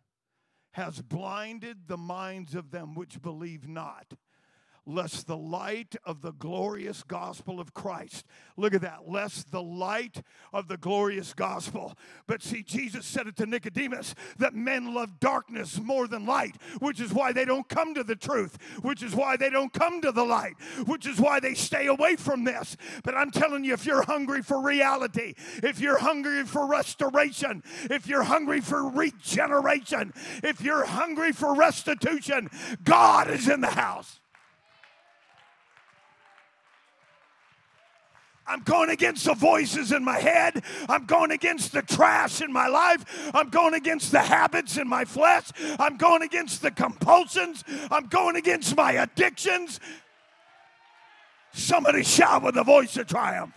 has 0.73 1.01
blinded 1.01 1.87
the 1.87 1.97
minds 1.97 2.55
of 2.55 2.71
them 2.71 2.93
which 2.95 3.21
believe 3.21 3.67
not 3.67 4.13
lest 4.85 5.27
the 5.27 5.37
light 5.37 5.95
of 6.03 6.21
the 6.21 6.33
glorious 6.33 7.03
gospel 7.03 7.59
of 7.59 7.73
Christ, 7.73 8.25
look 8.57 8.73
at 8.73 8.81
that, 8.81 9.07
lest 9.09 9.51
the 9.51 9.61
light 9.61 10.21
of 10.51 10.67
the 10.67 10.77
glorious 10.77 11.33
gospel. 11.33 11.97
But 12.27 12.43
see, 12.43 12.63
Jesus 12.63 13.05
said 13.05 13.27
it 13.27 13.35
to 13.37 13.45
Nicodemus 13.45 14.15
that 14.37 14.53
men 14.53 14.93
love 14.93 15.19
darkness 15.19 15.79
more 15.79 16.07
than 16.07 16.25
light, 16.25 16.55
which 16.79 16.99
is 16.99 17.13
why 17.13 17.31
they 17.31 17.45
don't 17.45 17.67
come 17.69 17.93
to 17.93 18.03
the 18.03 18.15
truth, 18.15 18.57
which 18.81 19.01
is 19.01 19.15
why 19.15 19.37
they 19.37 19.49
don't 19.49 19.73
come 19.73 20.01
to 20.01 20.11
the 20.11 20.23
light, 20.23 20.55
which 20.85 21.07
is 21.07 21.19
why 21.19 21.39
they 21.39 21.53
stay 21.53 21.87
away 21.87 22.15
from 22.15 22.43
this. 22.43 22.75
But 23.03 23.15
I'm 23.15 23.31
telling 23.31 23.63
you, 23.63 23.73
if 23.73 23.85
you're 23.85 24.03
hungry 24.03 24.41
for 24.41 24.61
reality, 24.61 25.35
if 25.63 25.79
you're 25.79 25.99
hungry 25.99 26.43
for 26.43 26.67
restoration, 26.67 27.63
if 27.89 28.07
you're 28.07 28.23
hungry 28.23 28.61
for 28.61 28.89
regeneration, 28.89 30.13
if 30.43 30.61
you're 30.61 30.85
hungry 30.85 31.31
for 31.31 31.55
restitution, 31.55 32.49
God 32.83 33.29
is 33.29 33.47
in 33.47 33.61
the 33.61 33.67
house. 33.67 34.19
I'm 38.45 38.61
going 38.61 38.89
against 38.89 39.25
the 39.25 39.33
voices 39.33 39.91
in 39.91 40.03
my 40.03 40.19
head. 40.19 40.63
I'm 40.89 41.05
going 41.05 41.31
against 41.31 41.71
the 41.71 41.81
trash 41.81 42.41
in 42.41 42.51
my 42.51 42.67
life. 42.67 43.31
I'm 43.33 43.49
going 43.49 43.73
against 43.73 44.11
the 44.11 44.19
habits 44.19 44.77
in 44.77 44.87
my 44.87 45.05
flesh. 45.05 45.49
I'm 45.79 45.97
going 45.97 46.21
against 46.21 46.61
the 46.61 46.71
compulsions. 46.71 47.63
I'm 47.89 48.07
going 48.07 48.35
against 48.35 48.75
my 48.75 48.93
addictions. 48.93 49.79
Somebody 51.53 52.03
shout 52.03 52.43
with 52.43 52.57
a 52.57 52.63
voice 52.63 52.97
of 52.97 53.07
triumph. 53.07 53.53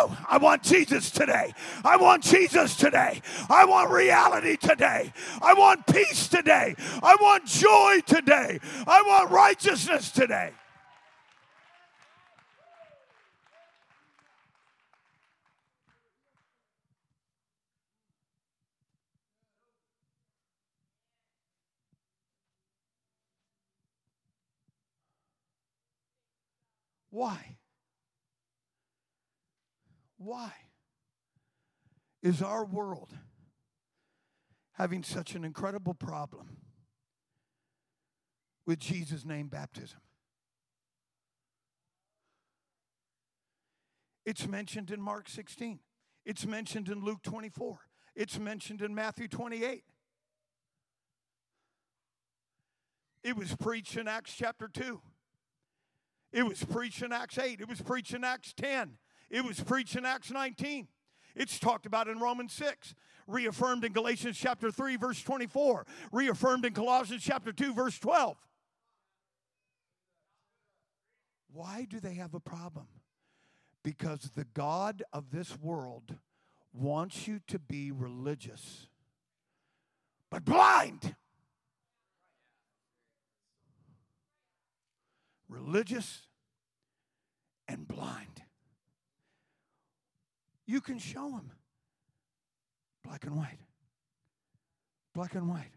Woo! 0.00 0.16
I 0.28 0.38
want 0.38 0.62
Jesus 0.62 1.10
today. 1.10 1.52
I 1.84 1.96
want 1.96 2.22
Jesus 2.22 2.76
today. 2.76 3.20
I 3.48 3.64
want 3.64 3.90
reality 3.90 4.56
today. 4.56 5.12
I 5.40 5.54
want 5.54 5.86
peace 5.86 6.28
today. 6.28 6.74
I 7.02 7.16
want 7.20 7.46
joy 7.46 8.00
today. 8.06 8.58
I 8.86 9.02
want 9.06 9.30
righteousness 9.30 10.10
today. 10.10 10.52
Why? 27.10 27.56
Why 30.24 30.52
is 32.22 32.42
our 32.42 32.64
world 32.64 33.12
having 34.74 35.02
such 35.02 35.34
an 35.34 35.44
incredible 35.44 35.94
problem 35.94 36.58
with 38.66 38.78
Jesus' 38.78 39.24
name 39.24 39.48
baptism? 39.48 39.98
It's 44.24 44.46
mentioned 44.46 44.92
in 44.92 45.00
Mark 45.00 45.28
16. 45.28 45.80
It's 46.24 46.46
mentioned 46.46 46.88
in 46.88 47.02
Luke 47.02 47.22
24. 47.22 47.80
It's 48.14 48.38
mentioned 48.38 48.80
in 48.80 48.94
Matthew 48.94 49.26
28. 49.26 49.82
It 53.24 53.36
was 53.36 53.56
preached 53.56 53.96
in 53.96 54.06
Acts 54.06 54.34
chapter 54.36 54.68
2. 54.68 55.00
It 56.32 56.46
was 56.46 56.62
preached 56.64 57.02
in 57.02 57.12
Acts 57.12 57.38
8. 57.38 57.60
It 57.60 57.68
was 57.68 57.80
preached 57.80 58.14
in 58.14 58.22
Acts 58.22 58.52
10. 58.52 58.98
It 59.32 59.44
was 59.44 59.58
preached 59.58 59.96
in 59.96 60.04
Acts 60.04 60.30
19. 60.30 60.86
It's 61.34 61.58
talked 61.58 61.86
about 61.86 62.06
in 62.06 62.20
Romans 62.20 62.52
6, 62.52 62.94
reaffirmed 63.26 63.82
in 63.82 63.92
Galatians 63.94 64.36
chapter 64.36 64.70
3, 64.70 64.96
verse 64.96 65.22
24, 65.22 65.86
reaffirmed 66.12 66.66
in 66.66 66.74
Colossians 66.74 67.22
chapter 67.22 67.50
2, 67.50 67.72
verse 67.72 67.98
12. 67.98 68.36
Why 71.50 71.86
do 71.88 71.98
they 71.98 72.14
have 72.14 72.34
a 72.34 72.40
problem? 72.40 72.86
Because 73.82 74.30
the 74.36 74.44
God 74.52 75.02
of 75.14 75.30
this 75.30 75.58
world 75.58 76.16
wants 76.74 77.26
you 77.26 77.40
to 77.48 77.58
be 77.58 77.90
religious, 77.90 78.88
but 80.30 80.44
blind. 80.44 81.16
Religious 85.48 86.26
and 87.66 87.88
blind. 87.88 88.31
You 90.66 90.80
can 90.80 90.98
show 90.98 91.30
them. 91.30 91.52
Black 93.04 93.24
and 93.24 93.36
white. 93.36 93.58
Black 95.14 95.34
and 95.34 95.48
white. 95.48 95.72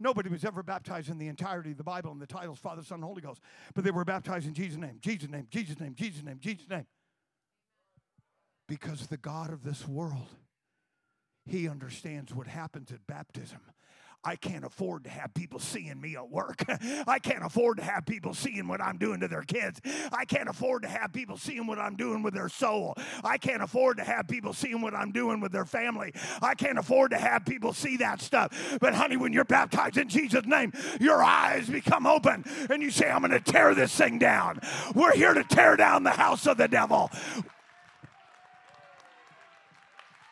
Nobody 0.00 0.28
was 0.28 0.44
ever 0.44 0.62
baptized 0.62 1.08
in 1.08 1.18
the 1.18 1.28
entirety 1.28 1.70
of 1.70 1.76
the 1.76 1.84
Bible 1.84 2.10
in 2.12 2.18
the 2.18 2.26
titles 2.26 2.58
Father, 2.58 2.82
Son, 2.82 3.00
Holy 3.00 3.22
Ghost, 3.22 3.40
but 3.74 3.84
they 3.84 3.90
were 3.90 4.04
baptized 4.04 4.46
in 4.46 4.54
Jesus' 4.54 4.78
name, 4.78 4.98
Jesus' 5.00 5.30
name, 5.30 5.46
Jesus' 5.50 5.78
name, 5.78 5.94
Jesus' 5.94 6.24
name, 6.24 6.38
Jesus' 6.40 6.68
name. 6.68 6.86
Because 8.66 9.06
the 9.06 9.16
God 9.16 9.52
of 9.52 9.62
this 9.62 9.86
world, 9.86 10.28
He 11.46 11.68
understands 11.68 12.34
what 12.34 12.46
happens 12.46 12.90
at 12.90 13.06
baptism. 13.06 13.60
I 14.24 14.36
can't 14.36 14.64
afford 14.64 15.04
to 15.04 15.10
have 15.10 15.34
people 15.34 15.58
seeing 15.58 16.00
me 16.00 16.16
at 16.16 16.30
work. 16.30 16.64
I 17.06 17.18
can't 17.18 17.44
afford 17.44 17.76
to 17.76 17.84
have 17.84 18.06
people 18.06 18.32
seeing 18.32 18.66
what 18.66 18.80
I'm 18.80 18.96
doing 18.96 19.20
to 19.20 19.28
their 19.28 19.42
kids. 19.42 19.80
I 20.12 20.24
can't 20.24 20.48
afford 20.48 20.82
to 20.82 20.88
have 20.88 21.12
people 21.12 21.36
seeing 21.36 21.66
what 21.66 21.78
I'm 21.78 21.94
doing 21.94 22.22
with 22.22 22.32
their 22.32 22.48
soul. 22.48 22.94
I 23.22 23.36
can't 23.36 23.62
afford 23.62 23.98
to 23.98 24.04
have 24.04 24.26
people 24.26 24.54
seeing 24.54 24.80
what 24.80 24.94
I'm 24.94 25.12
doing 25.12 25.40
with 25.40 25.52
their 25.52 25.66
family. 25.66 26.14
I 26.40 26.54
can't 26.54 26.78
afford 26.78 27.10
to 27.10 27.18
have 27.18 27.44
people 27.44 27.72
see 27.72 27.98
that 27.98 28.22
stuff. 28.22 28.78
But, 28.80 28.94
honey, 28.94 29.16
when 29.16 29.32
you're 29.32 29.44
baptized 29.44 29.98
in 29.98 30.08
Jesus' 30.08 30.46
name, 30.46 30.72
your 31.00 31.22
eyes 31.22 31.68
become 31.68 32.06
open 32.06 32.44
and 32.70 32.82
you 32.82 32.90
say, 32.90 33.10
I'm 33.10 33.20
going 33.20 33.32
to 33.32 33.40
tear 33.40 33.74
this 33.74 33.94
thing 33.94 34.18
down. 34.18 34.60
We're 34.94 35.14
here 35.14 35.34
to 35.34 35.44
tear 35.44 35.76
down 35.76 36.02
the 36.02 36.10
house 36.10 36.46
of 36.46 36.56
the 36.56 36.68
devil. 36.68 37.10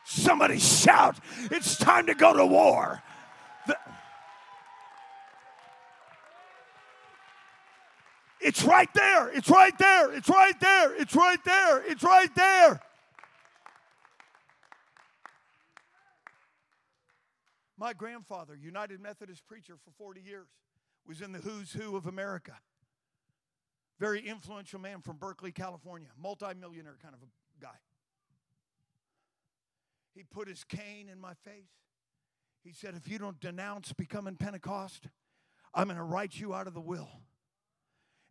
Somebody 0.05 0.59
shout, 0.59 1.17
It's 1.51 1.77
time 1.77 2.07
to 2.07 2.15
go 2.15 2.35
to 2.35 2.45
war. 2.45 3.03
The, 3.67 3.77
it's 8.41 8.63
right 8.65 8.93
there. 8.95 9.29
It's 9.31 9.49
right 9.49 9.77
there. 9.79 10.13
It's 10.13 10.29
right 10.29 10.61
there. 10.61 10.95
It's 10.95 11.15
right 11.15 11.45
there. 11.45 11.83
It's 11.87 12.03
right 12.03 12.35
there. 12.35 12.81
My 17.79 17.93
grandfather, 17.93 18.55
United 18.55 19.01
Methodist 19.01 19.45
preacher 19.47 19.75
for 19.85 19.91
40 19.99 20.21
years, 20.21 20.47
was 21.07 21.21
in 21.21 21.33
the 21.33 21.41
who's 21.41 21.73
who 21.73 21.97
of 21.97 22.07
America. 22.07 22.53
Very 23.99 24.21
influential 24.21 24.79
man 24.79 25.01
from 25.01 25.17
Berkeley, 25.17 25.53
California, 25.53 26.09
multimillionaire 26.17 26.97
kind 27.03 27.15
of 27.15 27.23
a 27.23 27.27
guy. 27.61 27.75
He 30.15 30.23
put 30.23 30.49
his 30.49 30.65
cane 30.65 31.09
in 31.11 31.21
my 31.21 31.35
face. 31.45 31.82
He 32.63 32.73
said, 32.73 32.95
If 32.95 33.11
you 33.11 33.19
don't 33.19 33.41
denounce 33.41 33.93
becoming 33.93 34.37
Pentecost, 34.37 35.09
I'm 35.75 35.87
going 35.87 35.97
to 35.97 36.03
write 36.03 36.39
you 36.39 36.55
out 36.55 36.67
of 36.67 36.75
the 36.75 36.81
will. 36.81 37.09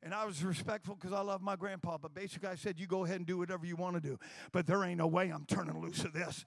And 0.03 0.15
I 0.15 0.25
was 0.25 0.43
respectful 0.43 0.95
because 0.95 1.13
I 1.13 1.21
love 1.21 1.41
my 1.43 1.55
grandpa, 1.55 1.97
but 2.01 2.15
basically 2.15 2.49
I 2.49 2.55
said, 2.55 2.79
You 2.79 2.88
go 2.88 3.03
ahead 3.03 3.17
and 3.17 3.25
do 3.25 3.38
whatever 3.38 3.65
you 3.65 3.75
want 3.75 3.95
to 3.95 4.01
do. 4.01 4.17
But 4.51 4.67
there 4.67 4.84
ain't 4.84 4.97
no 4.97 5.07
way 5.07 5.29
I'm 5.29 5.45
turning 5.45 5.79
loose 5.82 6.03
of 6.03 6.13
this. 6.13 6.45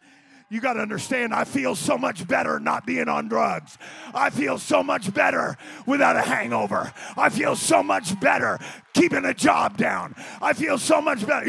You 0.50 0.60
got 0.60 0.74
to 0.74 0.80
understand, 0.80 1.32
I 1.32 1.44
feel 1.44 1.74
so 1.74 1.96
much 1.96 2.28
better 2.28 2.60
not 2.60 2.84
being 2.84 3.08
on 3.08 3.28
drugs. 3.28 3.78
I 4.12 4.28
feel 4.28 4.58
so 4.58 4.82
much 4.82 5.12
better 5.14 5.56
without 5.86 6.16
a 6.16 6.22
hangover. 6.22 6.92
I 7.16 7.30
feel 7.30 7.56
so 7.56 7.82
much 7.82 8.18
better 8.20 8.58
keeping 8.92 9.24
a 9.24 9.32
job 9.32 9.78
down. 9.78 10.14
I 10.42 10.52
feel 10.52 10.76
so 10.76 11.00
much 11.00 11.26
better. 11.26 11.48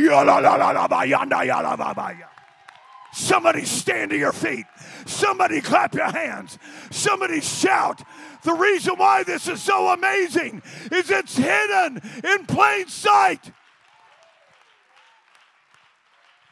Somebody 3.16 3.63
stand 3.63 4.11
to 4.11 4.18
your 4.18 4.34
feet. 4.34 4.66
Somebody 5.05 5.61
clap 5.61 5.95
your 5.95 6.11
hands. 6.11 6.59
Somebody 6.91 7.39
shout. 7.39 8.01
The 8.43 8.51
reason 8.51 8.95
why 8.97 9.24
this 9.24 9.47
is 9.47 9.61
so 9.61 9.88
amazing 9.88 10.61
is 10.91 11.09
it's 11.09 11.38
hidden 11.38 12.01
in 12.26 12.45
plain 12.45 12.89
sight. 12.89 13.53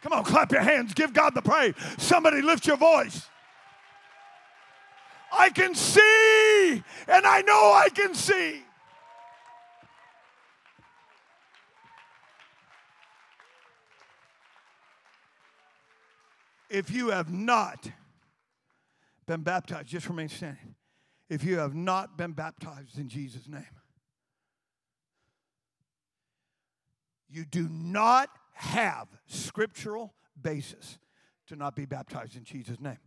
Come 0.04 0.14
on, 0.14 0.24
clap 0.24 0.54
your 0.54 0.62
hands. 0.62 0.94
Give 0.94 1.12
God 1.12 1.36
the 1.36 1.42
praise. 1.42 1.74
Somebody 1.98 2.42
lift 2.42 2.66
your 2.66 2.78
voice. 2.78 3.28
I 5.34 5.50
can 5.50 5.76
see, 5.76 6.82
and 7.10 7.26
I 7.26 7.44
know 7.46 7.74
I 7.74 7.90
can 7.94 8.16
see. 8.16 8.62
If 16.74 16.90
you 16.90 17.12
have 17.12 17.32
not 17.32 17.88
been 19.28 19.44
baptized, 19.44 19.90
just 19.90 20.10
remain 20.10 20.28
standing. 20.28 20.74
If 21.30 21.44
you 21.44 21.60
have 21.60 21.76
not 21.76 22.18
been 22.18 22.32
baptized 22.32 22.98
in 22.98 23.10
Jesus' 23.10 23.48
name, 23.48 23.62
you 27.30 27.46
do 27.46 27.70
not 27.70 28.30
have 28.54 29.08
scriptural 29.28 30.16
basis 30.42 30.98
to 31.46 31.56
not 31.56 31.76
be 31.76 31.86
baptized 31.86 32.36
in 32.36 32.44
Jesus' 32.44 32.80
name. 32.80 32.98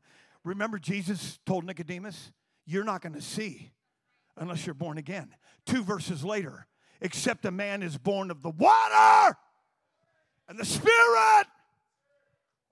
Remember, 0.45 0.79
Jesus 0.79 1.41
told 1.45 1.65
Nicodemus, 1.65 2.31
You're 2.67 2.85
not 2.85 3.03
going 3.03 3.15
to 3.15 3.21
see 3.21 3.73
unless 4.37 4.65
you're 4.65 4.75
born 4.75 4.97
again. 4.97 5.35
Two 5.65 5.83
verses 5.83 6.23
later, 6.25 6.69
except 7.01 7.45
a 7.45 7.51
man 7.51 7.83
is 7.83 7.99
born 7.99 8.31
of 8.31 8.43
the 8.43 8.51
water 8.51 9.37
and 10.49 10.57
the 10.57 10.65
Spirit. 10.65 11.47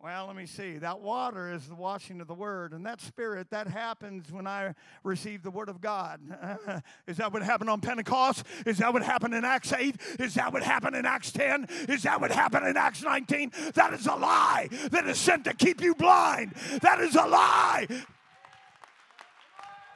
Well, 0.04 0.26
let 0.26 0.36
me 0.36 0.44
see. 0.44 0.76
That 0.76 1.00
water 1.00 1.50
is 1.50 1.66
the 1.66 1.74
washing 1.74 2.20
of 2.20 2.26
the 2.26 2.34
word, 2.34 2.74
and 2.74 2.84
that 2.84 3.00
spirit 3.00 3.48
that 3.52 3.66
happens 3.66 4.30
when 4.30 4.46
I 4.46 4.74
receive 5.02 5.42
the 5.42 5.50
word 5.50 5.70
of 5.70 5.80
God. 5.80 6.20
is 7.06 7.16
that 7.16 7.32
what 7.32 7.42
happened 7.42 7.70
on 7.70 7.80
Pentecost? 7.80 8.44
Is 8.66 8.76
that 8.78 8.92
what 8.92 9.02
happened 9.02 9.32
in 9.32 9.46
Acts 9.46 9.72
8? 9.72 9.96
Is 10.20 10.34
that 10.34 10.52
what 10.52 10.62
happened 10.62 10.94
in 10.94 11.06
Acts 11.06 11.32
10? 11.32 11.68
Is 11.88 12.02
that 12.02 12.20
what 12.20 12.32
happened 12.32 12.66
in 12.66 12.76
Acts 12.76 13.02
19? 13.02 13.50
That 13.76 13.94
is 13.94 14.06
a 14.06 14.14
lie 14.14 14.68
that 14.90 15.06
is 15.06 15.18
sent 15.18 15.46
to 15.46 15.54
keep 15.54 15.80
you 15.80 15.94
blind. 15.94 16.52
That 16.82 17.00
is 17.00 17.14
a 17.14 17.24
lie. 17.24 17.86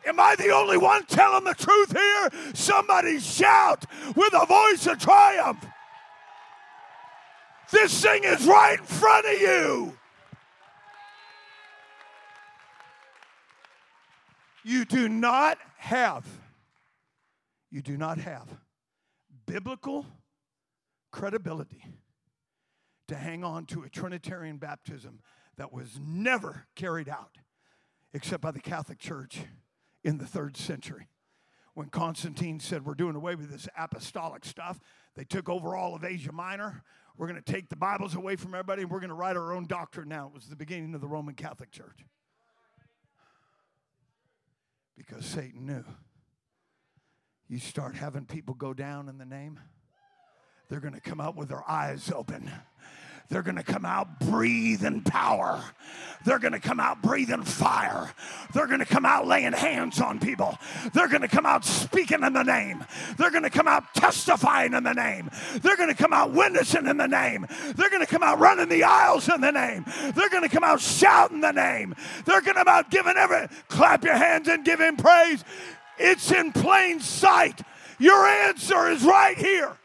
Am 0.07 0.19
I 0.19 0.37
the 0.37 0.49
only 0.53 0.79
one 0.79 1.05
telling 1.05 1.45
the 1.45 1.53
truth 1.53 1.93
here? 1.93 2.55
Somebody 2.55 3.21
shout 3.21 3.85
with 4.17 4.33
a 4.33 4.47
voice 4.47 4.87
of 4.87 4.99
triumph. 4.99 5.67
This 7.71 8.03
thing 8.03 8.25
is 8.25 8.47
right 8.47 8.79
in 8.79 8.85
front 8.85 9.27
of 9.27 9.41
you. 9.41 9.99
You 14.65 14.85
do 14.85 15.09
not 15.09 15.59
have, 15.77 16.27
you 17.71 17.83
do 17.83 17.97
not 17.97 18.19
have 18.19 18.49
biblical 19.47 20.07
credibility 21.11 21.85
to 23.09 23.15
hang 23.15 23.45
on 23.45 23.65
to 23.67 23.83
a 23.83 23.89
Trinitarian 23.89 24.59
baptism 24.59 25.21
that 25.57 25.73
was 25.73 25.99
never 26.03 26.67
carried 26.75 27.09
out 27.09 27.37
except 28.13 28.43
by 28.43 28.51
the 28.51 28.61
Catholic 28.61 28.99
Church 28.99 29.41
in 30.05 30.19
the 30.19 30.27
third 30.27 30.57
century. 30.57 31.09
When 31.75 31.89
Constantine 31.89 32.61
said, 32.61 32.85
We're 32.85 32.95
doing 32.95 33.15
away 33.15 33.35
with 33.35 33.51
this 33.51 33.69
apostolic 33.77 34.45
stuff, 34.45 34.81
they 35.15 35.25
took 35.25 35.49
over 35.49 35.77
all 35.77 35.95
of 35.95 36.05
Asia 36.05 36.33
Minor. 36.33 36.83
We're 37.19 37.27
going 37.27 37.43
to 37.43 37.53
take 37.53 37.69
the 37.69 37.77
Bibles 37.77 38.15
away 38.15 38.37
from 38.37 38.55
everybody 38.55 38.83
and 38.83 38.91
we're 38.93 39.01
going 39.01 39.09
to 39.09 39.17
write 39.17 39.37
our 39.37 39.53
own 39.53 39.67
doctrine 39.67 40.09
now. 40.09 40.29
It 40.29 40.35
was 40.35 40.47
the 40.47 40.55
beginning 40.55 40.95
of 40.95 41.01
the 41.01 41.09
Roman 41.09 41.35
Catholic 41.35 41.73
Church. 41.73 42.07
Because 44.97 45.27
Satan 45.27 45.67
knew. 45.67 45.85
You 47.49 47.59
start 47.59 47.97
having 47.97 48.25
people 48.25 48.55
go 48.55 48.73
down 48.73 49.09
in 49.09 49.19
the 49.19 49.25
name, 49.25 49.59
they're 50.69 50.79
going 50.79 50.95
to 50.95 51.01
come 51.01 51.21
out 51.21 51.35
with 51.35 51.49
their 51.49 51.69
eyes 51.69 52.13
open. 52.15 52.53
They're 53.31 53.43
going 53.43 53.57
to 53.57 53.63
come 53.63 53.85
out 53.85 54.21
breathing 54.21 55.03
power. 55.03 55.63
They're 56.25 56.39
going 56.39 56.53
to 56.53 56.61
come 56.61 56.81
out 56.81 57.03
breathing 57.03 57.43
fire. 57.43 58.11
They're 58.55 58.67
going 58.67 58.81
to 58.81 58.87
come 58.87 59.05
out 59.05 59.27
laying 59.27 59.53
hands 59.53 60.01
on 60.01 60.19
people. 60.19 60.59
They're 60.95 61.09
going 61.09 61.23
to 61.23 61.29
come 61.29 61.47
out 61.47 61.65
speaking 61.65 62.23
in 62.23 62.33
the 62.33 62.43
name. 62.43 62.85
They're 63.19 63.31
going 63.31 63.45
to 63.45 63.51
come 63.51 63.69
out 63.69 63.85
testifying 63.95 64.73
in 64.73 64.83
the 64.83 64.95
name. 64.95 65.31
They're 65.63 65.77
going 65.77 65.91
to 65.91 65.95
come 65.95 66.13
out 66.13 66.33
witnessing 66.33 66.87
in 66.87 66.97
the 66.97 67.07
name. 67.07 67.47
They're 67.77 67.91
going 67.91 68.05
to 68.05 68.11
come 68.11 68.23
out 68.23 68.39
running 68.39 68.69
the 68.69 68.85
aisles 68.85 69.29
in 69.29 69.41
the 69.41 69.53
name. 69.53 69.85
They're 70.15 70.31
going 70.31 70.43
to 70.43 70.49
come 70.49 70.65
out 70.65 70.81
shouting 70.81 71.41
the 71.41 71.53
name. 71.53 71.95
They're 72.25 72.41
going 72.41 72.55
to 72.55 72.65
come 72.65 72.69
out 72.69 72.91
giving 72.91 73.17
every 73.17 73.49
clap 73.69 74.05
your 74.05 74.17
hands 74.17 74.49
and 74.49 74.65
give 74.65 74.81
him 74.81 74.97
praise. 74.97 75.45
It's 75.99 76.31
in 76.33 76.53
plain 76.53 77.01
sight. 77.01 77.61
Your 77.99 78.27
answer 78.27 78.89
is 78.89 79.05
right 79.05 79.37
here. 79.37 79.77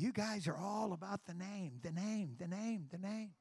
You 0.00 0.12
guys 0.12 0.48
are 0.48 0.56
all 0.56 0.94
about 0.94 1.26
the 1.26 1.34
name, 1.34 1.72
the 1.82 1.92
name, 1.92 2.34
the 2.38 2.48
name, 2.48 2.86
the 2.90 2.96
name. 2.96 3.32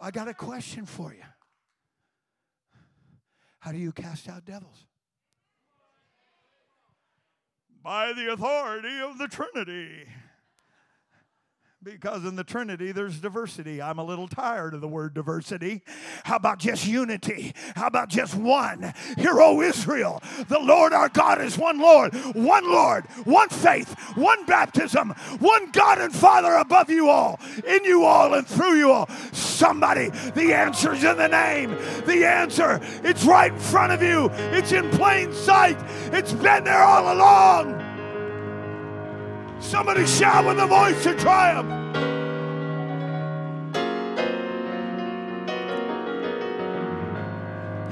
I 0.00 0.10
got 0.10 0.26
a 0.26 0.32
question 0.32 0.86
for 0.86 1.12
you. 1.12 1.20
How 3.58 3.72
do 3.72 3.76
you 3.76 3.92
cast 3.92 4.26
out 4.26 4.46
devils? 4.46 4.86
By 7.84 8.14
the 8.14 8.32
authority 8.32 9.00
of 9.00 9.18
the 9.18 9.28
Trinity 9.28 10.06
because 11.82 12.24
in 12.24 12.36
the 12.36 12.44
Trinity 12.44 12.92
there's 12.92 13.20
diversity. 13.20 13.80
I'm 13.80 13.98
a 13.98 14.04
little 14.04 14.28
tired 14.28 14.74
of 14.74 14.80
the 14.80 14.88
word 14.88 15.14
diversity. 15.14 15.82
How 16.24 16.36
about 16.36 16.58
just 16.58 16.86
unity? 16.86 17.54
How 17.76 17.86
about 17.86 18.08
just 18.08 18.34
one? 18.34 18.92
Hear, 19.16 19.40
O 19.40 19.60
Israel, 19.60 20.22
the 20.48 20.58
Lord 20.58 20.92
our 20.92 21.08
God 21.08 21.40
is 21.40 21.56
one 21.56 21.78
Lord, 21.78 22.14
one 22.34 22.70
Lord, 22.70 23.06
one 23.24 23.48
faith, 23.48 23.94
one 24.16 24.44
baptism, 24.46 25.10
one 25.38 25.70
God 25.70 25.98
and 25.98 26.14
Father 26.14 26.54
above 26.54 26.90
you 26.90 27.08
all, 27.08 27.38
in 27.66 27.84
you 27.84 28.04
all, 28.04 28.34
and 28.34 28.46
through 28.46 28.74
you 28.74 28.90
all. 28.90 29.08
Somebody, 29.32 30.08
the 30.34 30.52
answer's 30.52 31.04
in 31.04 31.16
the 31.16 31.28
name. 31.28 31.70
The 32.06 32.26
answer, 32.26 32.80
it's 33.04 33.24
right 33.24 33.52
in 33.52 33.58
front 33.58 33.92
of 33.92 34.02
you, 34.02 34.30
it's 34.52 34.72
in 34.72 34.88
plain 34.90 35.32
sight, 35.32 35.78
it's 36.12 36.32
been 36.32 36.64
there 36.64 36.82
all 36.82 37.14
along. 37.14 37.87
Somebody 39.60 40.06
shout 40.06 40.46
with 40.46 40.58
a 40.58 40.66
voice 40.66 41.04
of 41.06 41.18
triumph. 41.18 41.68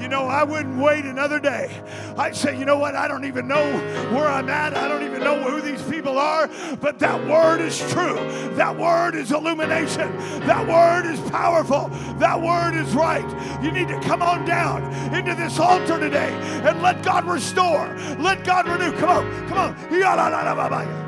You 0.01 0.07
know, 0.07 0.27
I 0.27 0.43
wouldn't 0.43 0.77
wait 0.81 1.03
another 1.03 1.39
day. 1.39 1.83
I'd 2.17 2.35
say, 2.35 2.57
you 2.57 2.63
know 2.63 2.77
what? 2.77 2.95
I 2.95 3.09
don't 3.09 3.25
even 3.25 3.47
know 3.47 3.71
where 4.15 4.27
I'm 4.27 4.47
at. 4.47 4.75
I 4.75 4.87
don't 4.87 5.03
even 5.03 5.21
know 5.21 5.43
who 5.43 5.59
these 5.59 5.81
people 5.83 6.17
are. 6.17 6.49
But 6.79 6.99
that 6.99 7.27
word 7.27 7.59
is 7.59 7.77
true. 7.91 8.15
That 8.55 8.77
word 8.77 9.15
is 9.15 9.33
illumination. 9.33 10.15
That 10.47 10.65
word 10.65 11.11
is 11.11 11.19
powerful. 11.29 11.89
That 12.19 12.41
word 12.41 12.75
is 12.75 12.93
right. 12.95 13.27
You 13.61 13.71
need 13.71 13.89
to 13.89 13.99
come 13.99 14.21
on 14.21 14.45
down 14.45 14.83
into 15.13 15.35
this 15.35 15.59
altar 15.59 15.99
today 15.99 16.31
and 16.63 16.81
let 16.81 17.03
God 17.03 17.25
restore. 17.25 17.87
Let 18.19 18.45
God 18.45 18.67
renew. 18.67 18.97
Come 18.97 19.09
on. 19.09 19.47
Come 19.49 19.57
on. 19.57 21.06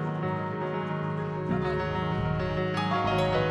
thank 3.10 3.44
you 3.44 3.49